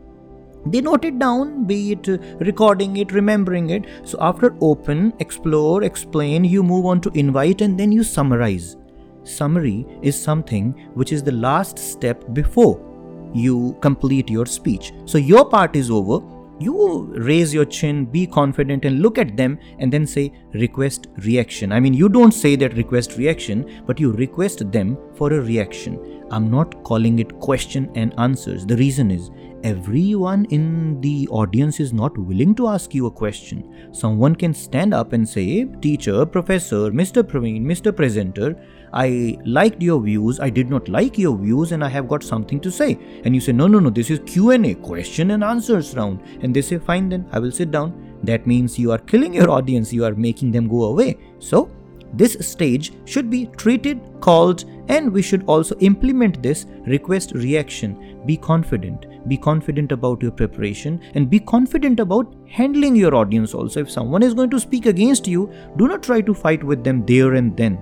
They 0.66 0.82
note 0.82 1.06
it 1.06 1.18
down, 1.20 1.66
be 1.66 1.94
it 1.94 2.10
uh, 2.10 2.18
recording 2.40 2.98
it, 2.98 3.14
remembering 3.14 3.70
it. 3.70 3.86
So 4.04 4.18
after 4.20 4.56
open, 4.60 5.14
explore, 5.20 5.84
explain, 5.84 6.44
you 6.44 6.64
move 6.64 6.86
on 6.86 7.00
to 7.02 7.12
invite 7.14 7.62
and 7.62 7.80
then 7.80 7.92
you 7.92 8.04
summarize. 8.04 8.76
Summary 9.24 9.86
is 10.02 10.22
something 10.22 10.72
which 10.96 11.14
is 11.14 11.24
the 11.24 11.32
last 11.32 11.80
step 11.80 12.24
before 12.34 12.86
you 13.34 13.78
complete 13.80 14.30
your 14.30 14.46
speech. 14.46 14.92
So 15.06 15.18
your 15.18 15.48
part 15.48 15.76
is 15.76 15.90
over 15.90 16.20
you 16.60 17.12
raise 17.16 17.54
your 17.54 17.66
chin, 17.66 18.06
be 18.06 18.28
confident, 18.28 18.86
and 18.86 19.02
look 19.02 19.18
at 19.18 19.38
them 19.38 19.58
and 19.80 19.92
then 19.92 20.06
say 20.06 20.32
request 20.54 21.08
reaction. 21.26 21.72
I 21.72 21.80
mean, 21.80 21.94
you 21.94 22.10
don't 22.10 22.34
say 22.34 22.56
that 22.58 22.76
request 22.76 23.18
reaction, 23.18 23.84
but 23.86 24.00
you 24.00 24.12
request 24.12 24.72
them 24.72 24.98
for 25.16 25.32
a 25.34 25.42
reaction. 25.42 26.20
I'm 26.32 26.52
not 26.52 26.84
calling 26.84 27.20
it 27.20 27.40
question 27.40 27.92
and 27.96 28.14
answers. 28.20 28.66
The 28.66 28.78
reason 28.78 29.10
is 29.10 29.32
everyone 29.64 30.46
in 30.46 31.02
the 31.02 31.28
audience 31.30 31.80
is 31.80 31.92
not 31.92 32.18
willing 32.18 32.54
to 32.56 32.68
ask 32.68 32.94
you 32.94 33.08
a 33.08 33.12
question. 33.12 33.90
Someone 33.92 34.36
can 34.36 34.54
stand 34.54 34.94
up 34.94 35.14
and 35.14 35.28
say, 35.28 35.66
Teacher, 35.82 36.26
Professor, 36.26 36.92
Mr. 36.92 37.24
Parveen, 37.24 37.64
Mr. 37.64 37.96
Presenter, 37.96 38.56
I 38.94 39.38
liked 39.46 39.82
your 39.82 40.02
views, 40.02 40.40
I 40.40 40.50
did 40.50 40.70
not 40.70 40.90
like 40.90 41.18
your 41.18 41.38
views, 41.38 41.72
and 41.72 41.84
I 41.84 41.90
have 41.90 42.08
got 42.08 42.24
something 42.24 42.60
to 42.62 42.72
say. 42.72 42.98
And 43.24 43.36
you 43.36 43.42
say, 43.42 43.52
No, 43.52 43.68
no, 43.68 43.80
no, 43.80 43.90
this 43.90 44.10
is 44.10 44.20
Q&A, 44.26 44.76
question 44.76 45.32
and 45.32 45.44
answers 45.44 45.96
round. 45.96 46.22
And 46.42 46.56
they 46.56 46.62
say, 46.62 46.78
Fine, 46.78 47.10
then 47.10 47.28
I 47.32 47.40
will 47.40 47.52
sit 47.52 47.72
down. 47.72 48.18
That 48.24 48.48
means 48.48 48.78
you 48.78 48.92
are 48.92 48.98
killing 48.98 49.34
your 49.34 49.50
audience, 49.50 49.94
you 49.94 50.06
are 50.06 50.16
making 50.16 50.52
them 50.52 50.68
go 50.68 50.86
away. 50.86 51.18
So, 51.40 51.72
this 52.14 52.38
stage 52.40 52.94
should 53.06 53.30
be 53.30 53.46
treated, 53.58 54.02
called 54.20 54.66
And 54.88 55.14
we 55.14 55.22
should 55.22 55.44
also 55.46 55.76
implement 55.80 56.42
this 56.42 56.66
request 56.88 57.34
reaction. 57.36 58.22
Be 58.26 58.36
confident. 58.36 59.06
Be 59.28 59.38
confident 59.38 59.92
about 59.92 60.24
your 60.24 60.32
preparation 60.32 61.00
and 61.14 61.30
be 61.30 61.40
confident 61.40 62.00
about 62.00 62.34
handling 62.48 62.96
your 62.96 63.14
audience 63.14 63.54
also. 63.54 63.82
If 63.82 63.92
someone 63.92 64.24
is 64.24 64.34
going 64.34 64.50
to 64.50 64.60
speak 64.60 64.88
against 64.88 65.28
you, 65.28 65.52
do 65.78 65.88
not 65.88 66.02
try 66.02 66.22
to 66.22 66.34
fight 66.34 66.64
with 66.64 66.84
them 66.84 67.06
there 67.06 67.36
and 67.36 67.56
then. 67.56 67.80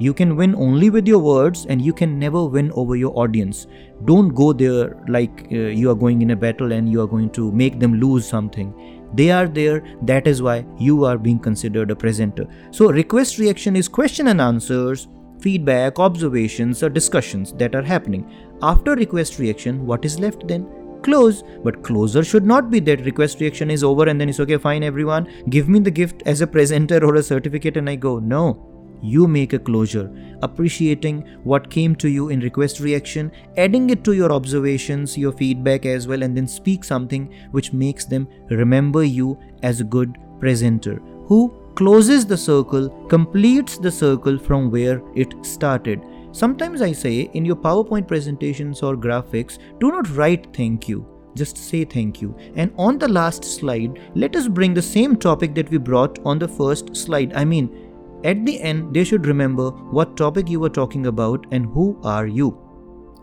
You 0.00 0.14
can 0.14 0.34
win 0.34 0.54
only 0.54 0.88
with 0.88 1.06
your 1.06 1.18
words 1.18 1.66
and 1.68 1.82
you 1.82 1.92
can 1.92 2.18
never 2.18 2.46
win 2.46 2.72
over 2.72 2.96
your 2.96 3.12
audience. 3.18 3.66
Don't 4.06 4.30
go 4.30 4.54
there 4.54 4.96
like 5.08 5.46
uh, 5.52 5.56
you 5.56 5.90
are 5.90 5.94
going 5.94 6.22
in 6.22 6.30
a 6.30 6.36
battle 6.36 6.72
and 6.72 6.88
you 6.90 7.02
are 7.02 7.06
going 7.06 7.28
to 7.32 7.52
make 7.52 7.78
them 7.78 8.00
lose 8.00 8.26
something. 8.26 8.72
They 9.12 9.30
are 9.30 9.46
there, 9.46 9.84
that 10.04 10.26
is 10.26 10.40
why 10.40 10.64
you 10.78 11.04
are 11.04 11.18
being 11.18 11.38
considered 11.38 11.90
a 11.90 11.96
presenter. 11.96 12.46
So, 12.70 12.90
request 12.90 13.36
reaction 13.36 13.76
is 13.76 13.88
question 13.88 14.28
and 14.28 14.40
answers, 14.40 15.06
feedback, 15.42 15.98
observations, 15.98 16.82
or 16.82 16.88
discussions 16.88 17.52
that 17.54 17.74
are 17.74 17.82
happening. 17.82 18.30
After 18.62 18.94
request 18.94 19.38
reaction, 19.38 19.84
what 19.84 20.06
is 20.06 20.18
left 20.18 20.48
then? 20.48 20.66
Close, 21.02 21.42
but 21.62 21.82
closer 21.82 22.24
should 22.24 22.46
not 22.46 22.70
be 22.70 22.80
that 22.80 23.04
request 23.04 23.40
reaction 23.40 23.70
is 23.70 23.84
over 23.84 24.08
and 24.08 24.18
then 24.18 24.30
it's 24.30 24.40
okay, 24.40 24.56
fine, 24.56 24.82
everyone, 24.82 25.28
give 25.50 25.68
me 25.68 25.78
the 25.78 25.90
gift 25.90 26.22
as 26.24 26.40
a 26.40 26.46
presenter 26.46 27.04
or 27.04 27.16
a 27.16 27.22
certificate 27.22 27.76
and 27.76 27.90
I 27.90 27.96
go. 27.96 28.18
No, 28.18 28.69
you 29.02 29.26
make 29.26 29.52
a 29.52 29.58
closure, 29.58 30.10
appreciating 30.42 31.20
what 31.44 31.70
came 31.70 31.94
to 31.96 32.08
you 32.08 32.28
in 32.28 32.40
request 32.40 32.80
reaction, 32.80 33.30
adding 33.56 33.90
it 33.90 34.04
to 34.04 34.12
your 34.12 34.32
observations, 34.32 35.16
your 35.16 35.32
feedback 35.32 35.86
as 35.86 36.06
well, 36.08 36.22
and 36.22 36.36
then 36.36 36.48
speak 36.48 36.84
something 36.84 37.32
which 37.52 37.72
makes 37.72 38.04
them 38.04 38.28
remember 38.50 39.04
you 39.04 39.38
as 39.62 39.80
a 39.80 39.84
good 39.84 40.18
presenter 40.38 41.00
who 41.26 41.54
closes 41.76 42.26
the 42.26 42.36
circle, 42.36 42.88
completes 43.08 43.78
the 43.78 43.90
circle 43.90 44.38
from 44.38 44.70
where 44.70 45.00
it 45.14 45.34
started. 45.46 46.02
Sometimes 46.32 46.82
I 46.82 46.92
say 46.92 47.30
in 47.34 47.44
your 47.44 47.56
PowerPoint 47.56 48.06
presentations 48.06 48.82
or 48.82 48.96
graphics, 48.96 49.58
do 49.78 49.90
not 49.90 50.10
write 50.16 50.54
thank 50.54 50.88
you. 50.88 51.06
Just 51.36 51.56
say 51.56 51.84
thank 51.84 52.20
you. 52.20 52.36
And 52.56 52.72
on 52.76 52.98
the 52.98 53.08
last 53.08 53.44
slide, 53.44 54.00
let 54.14 54.34
us 54.34 54.48
bring 54.48 54.74
the 54.74 54.82
same 54.82 55.16
topic 55.16 55.54
that 55.54 55.70
we 55.70 55.78
brought 55.78 56.18
on 56.24 56.38
the 56.38 56.48
first 56.48 56.96
slide. 56.96 57.32
I 57.34 57.44
mean, 57.44 57.89
at 58.24 58.44
the 58.44 58.60
end, 58.60 58.94
they 58.94 59.04
should 59.04 59.26
remember 59.26 59.70
what 59.70 60.16
topic 60.16 60.48
you 60.48 60.60
were 60.60 60.68
talking 60.68 61.06
about 61.06 61.46
and 61.50 61.66
who 61.66 61.98
are 62.02 62.26
you. 62.26 62.58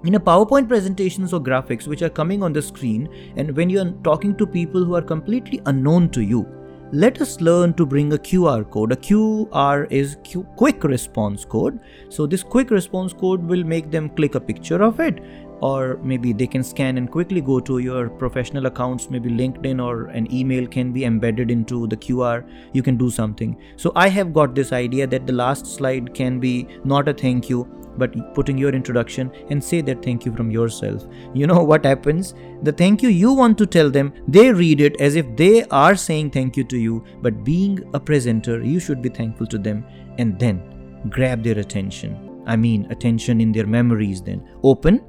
In 0.04 0.16
a 0.16 0.20
PowerPoint 0.20 0.68
presentations 0.68 1.34
or 1.34 1.40
graphics 1.40 1.88
which 1.88 2.02
are 2.02 2.10
coming 2.10 2.42
on 2.42 2.54
the 2.54 2.62
screen, 2.62 3.10
and 3.36 3.56
when 3.56 3.70
you 3.70 3.82
are 3.82 3.92
talking 4.04 4.36
to 4.38 4.48
people 4.48 4.84
who 4.84 4.96
are 4.96 5.02
completely 5.02 5.62
unknown 5.66 6.10
to 6.10 6.22
you, 6.22 6.48
let 6.94 7.20
us 7.20 7.42
learn 7.42 7.74
to 7.74 7.86
bring 7.86 8.14
a 8.14 8.18
QR 8.18 8.70
code. 8.70 8.94
A 8.94 8.96
QR 8.96 9.92
is 9.92 10.18
Q- 10.24 10.48
quick 10.56 10.84
response 10.84 11.44
code. 11.44 11.80
So, 12.10 12.26
this 12.26 12.44
quick 12.44 12.72
response 12.72 13.12
code 13.12 13.44
will 13.44 13.64
make 13.64 13.92
them 13.92 14.10
click 14.10 14.36
a 14.36 14.40
picture 14.40 14.82
of 14.82 15.02
it 15.02 15.20
or 15.62 15.98
maybe 16.04 16.34
they 16.34 16.48
can 16.48 16.64
scan 16.64 16.98
and 16.98 17.12
quickly 17.12 17.42
go 17.42 17.60
to 17.60 17.80
your 17.80 18.10
professional 18.10 18.66
accounts 18.68 19.10
maybe 19.10 19.30
linkedin 19.30 19.84
or 19.84 20.08
an 20.08 20.32
email 20.34 20.68
can 20.68 20.92
be 20.92 21.06
embedded 21.06 21.50
into 21.50 21.88
the 21.88 21.98
qr 21.98 22.46
you 22.74 22.84
can 22.84 22.98
do 22.98 23.10
something. 23.10 23.58
So 23.76 23.92
i 23.96 24.08
have 24.08 24.34
got 24.34 24.56
this 24.56 24.72
idea 24.72 25.08
that 25.08 25.26
the 25.26 25.34
last 25.34 25.66
slide 25.66 26.14
can 26.14 26.40
be 26.40 26.68
not 26.84 27.08
a 27.08 27.14
thank 27.14 27.50
you 27.50 27.68
but 27.98 28.34
putting 28.36 28.58
your 28.58 28.72
introduction 28.72 29.32
and 29.50 29.64
say 29.64 29.82
that 29.82 30.04
thank 30.04 30.26
you 30.26 30.32
from 30.32 30.52
yourself. 30.52 31.06
You 31.34 31.48
know 31.48 31.64
what 31.64 31.86
happens? 31.86 32.34
The 32.64 32.72
thank 32.72 33.02
you 33.02 33.10
you 33.10 33.34
want 33.34 33.58
to 33.58 33.66
tell 33.66 33.90
them 33.90 34.14
they 34.28 34.52
read 34.52 34.82
it 34.82 35.00
as 35.02 35.16
if 35.16 35.36
they 35.36 35.64
are 35.66 35.96
saying 35.96 36.32
thank 36.32 36.56
you 36.56 36.64
to 36.66 36.78
you 36.78 37.04
but 37.22 37.44
being 37.44 37.84
a 37.94 38.00
presenter 38.00 38.64
you 38.64 38.80
should 38.80 39.02
be 39.02 39.10
thankful 39.10 39.48
to 39.48 39.58
them 39.58 39.86
and 40.18 40.40
then 40.40 40.62
grab 41.10 41.44
their 41.44 41.60
attention. 41.60 42.44
I 42.46 42.56
mean 42.56 42.88
attention 42.92 43.42
in 43.42 43.52
their 43.52 43.68
memories 43.68 44.22
then. 44.22 44.48
Open 44.64 45.04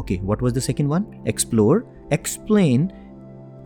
Okay, 0.00 0.16
what 0.16 0.40
was 0.40 0.54
the 0.54 0.60
second 0.60 0.88
one? 0.88 1.22
Explore, 1.26 1.84
explain, 2.10 2.90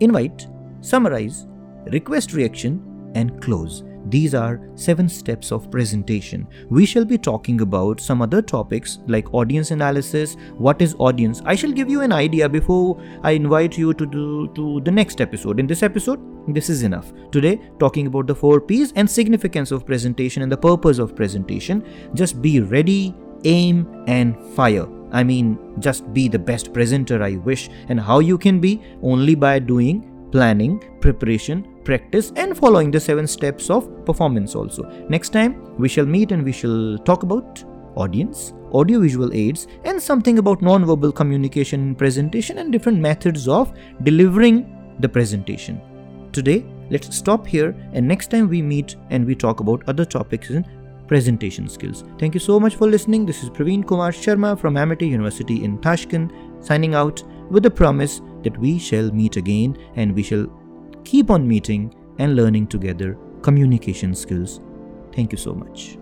invite, 0.01 0.47
summarize, 0.81 1.47
request 1.93 2.33
reaction, 2.33 2.81
and 3.15 3.41
close. 3.41 3.83
These 4.07 4.35
are 4.35 4.59
seven 4.75 5.07
steps 5.09 5.51
of 5.51 5.71
presentation. 5.71 6.45
We 6.69 6.85
shall 6.85 7.05
be 7.05 7.17
talking 7.17 7.61
about 7.61 8.01
some 8.01 8.21
other 8.21 8.41
topics 8.41 8.99
like 9.07 9.33
audience 9.33 9.71
analysis. 9.71 10.35
What 10.57 10.81
is 10.81 10.93
audience? 10.99 11.41
I 11.45 11.55
shall 11.55 11.71
give 11.71 11.89
you 11.89 12.01
an 12.01 12.11
idea 12.11 12.47
before 12.49 13.01
I 13.23 13.31
invite 13.31 13.77
you 13.77 13.93
to 13.93 14.05
do 14.05 14.47
to 14.55 14.81
the 14.81 14.91
next 14.91 15.21
episode. 15.21 15.59
In 15.59 15.65
this 15.65 15.81
episode, 15.81 16.19
this 16.53 16.69
is 16.69 16.83
enough. 16.83 17.13
Today, 17.31 17.59
talking 17.79 18.07
about 18.07 18.27
the 18.27 18.35
four 18.35 18.61
P's 18.61 18.91
and 18.95 19.09
significance 19.09 19.71
of 19.71 19.85
presentation 19.85 20.43
and 20.43 20.51
the 20.51 20.57
purpose 20.57 20.99
of 20.99 21.15
presentation. 21.15 21.83
Just 22.13 22.41
be 22.41 22.59
ready, 22.59 23.15
aim, 23.45 24.03
and 24.07 24.35
fire. 24.55 24.87
I 25.11 25.23
mean, 25.23 25.57
just 25.79 26.11
be 26.13 26.27
the 26.27 26.39
best 26.39 26.73
presenter 26.73 27.23
I 27.23 27.37
wish, 27.37 27.69
and 27.87 27.99
how 27.99 28.19
you 28.19 28.37
can 28.37 28.59
be 28.59 28.81
only 29.01 29.35
by 29.35 29.59
doing 29.59 30.11
planning, 30.31 30.83
preparation, 30.99 31.65
practice, 31.85 32.33
and 32.35 32.57
following 32.57 32.91
the 32.91 32.99
seven 32.99 33.25
steps 33.25 33.69
of 33.69 34.05
performance 34.05 34.55
also. 34.55 34.83
Next 35.07 35.29
time, 35.29 35.77
we 35.77 35.87
shall 35.87 36.05
meet 36.05 36.31
and 36.31 36.43
we 36.43 36.51
shall 36.51 36.97
talk 36.97 37.23
about 37.23 37.63
audience, 37.95 38.53
audiovisual 38.73 39.33
aids, 39.33 39.67
and 39.85 40.01
something 40.01 40.39
about 40.39 40.61
non-verbal 40.61 41.13
communication 41.13 41.79
in 41.79 41.95
presentation 41.95 42.57
and 42.57 42.71
different 42.71 42.99
methods 42.99 43.47
of 43.47 43.71
delivering 44.03 44.95
the 44.99 45.07
presentation. 45.07 45.79
Today, 46.33 46.65
let's 46.89 47.15
stop 47.15 47.47
here, 47.47 47.73
and 47.93 48.05
next 48.05 48.31
time 48.31 48.49
we 48.49 48.61
meet 48.61 48.97
and 49.11 49.25
we 49.25 49.35
talk 49.35 49.61
about 49.61 49.83
other 49.87 50.03
topics 50.03 50.49
in 50.49 50.65
presentation 51.07 51.67
skills. 51.69 52.03
Thank 52.17 52.33
you 52.33 52.39
so 52.39 52.59
much 52.59 52.75
for 52.75 52.87
listening. 52.87 53.25
This 53.25 53.43
is 53.43 53.49
Parveen 53.49 53.85
Kumar 53.85 54.11
Sharma 54.11 54.59
from 54.59 54.77
Amity 54.77 55.07
University 55.07 55.63
in 55.63 55.77
Tashkent, 55.79 56.31
signing 56.63 56.95
out 56.95 57.23
with 57.49 57.63
the 57.63 57.71
promise 57.71 58.21
that 58.43 58.57
we 58.57 58.79
shall 58.79 59.11
meet 59.11 59.37
again 59.37 59.77
and 59.95 60.15
we 60.15 60.23
shall 60.23 60.47
keep 61.03 61.29
on 61.29 61.47
meeting 61.47 61.93
and 62.19 62.35
learning 62.35 62.67
together 62.67 63.17
communication 63.41 64.15
skills. 64.15 64.59
Thank 65.13 65.31
you 65.31 65.37
so 65.37 65.53
much. 65.53 65.97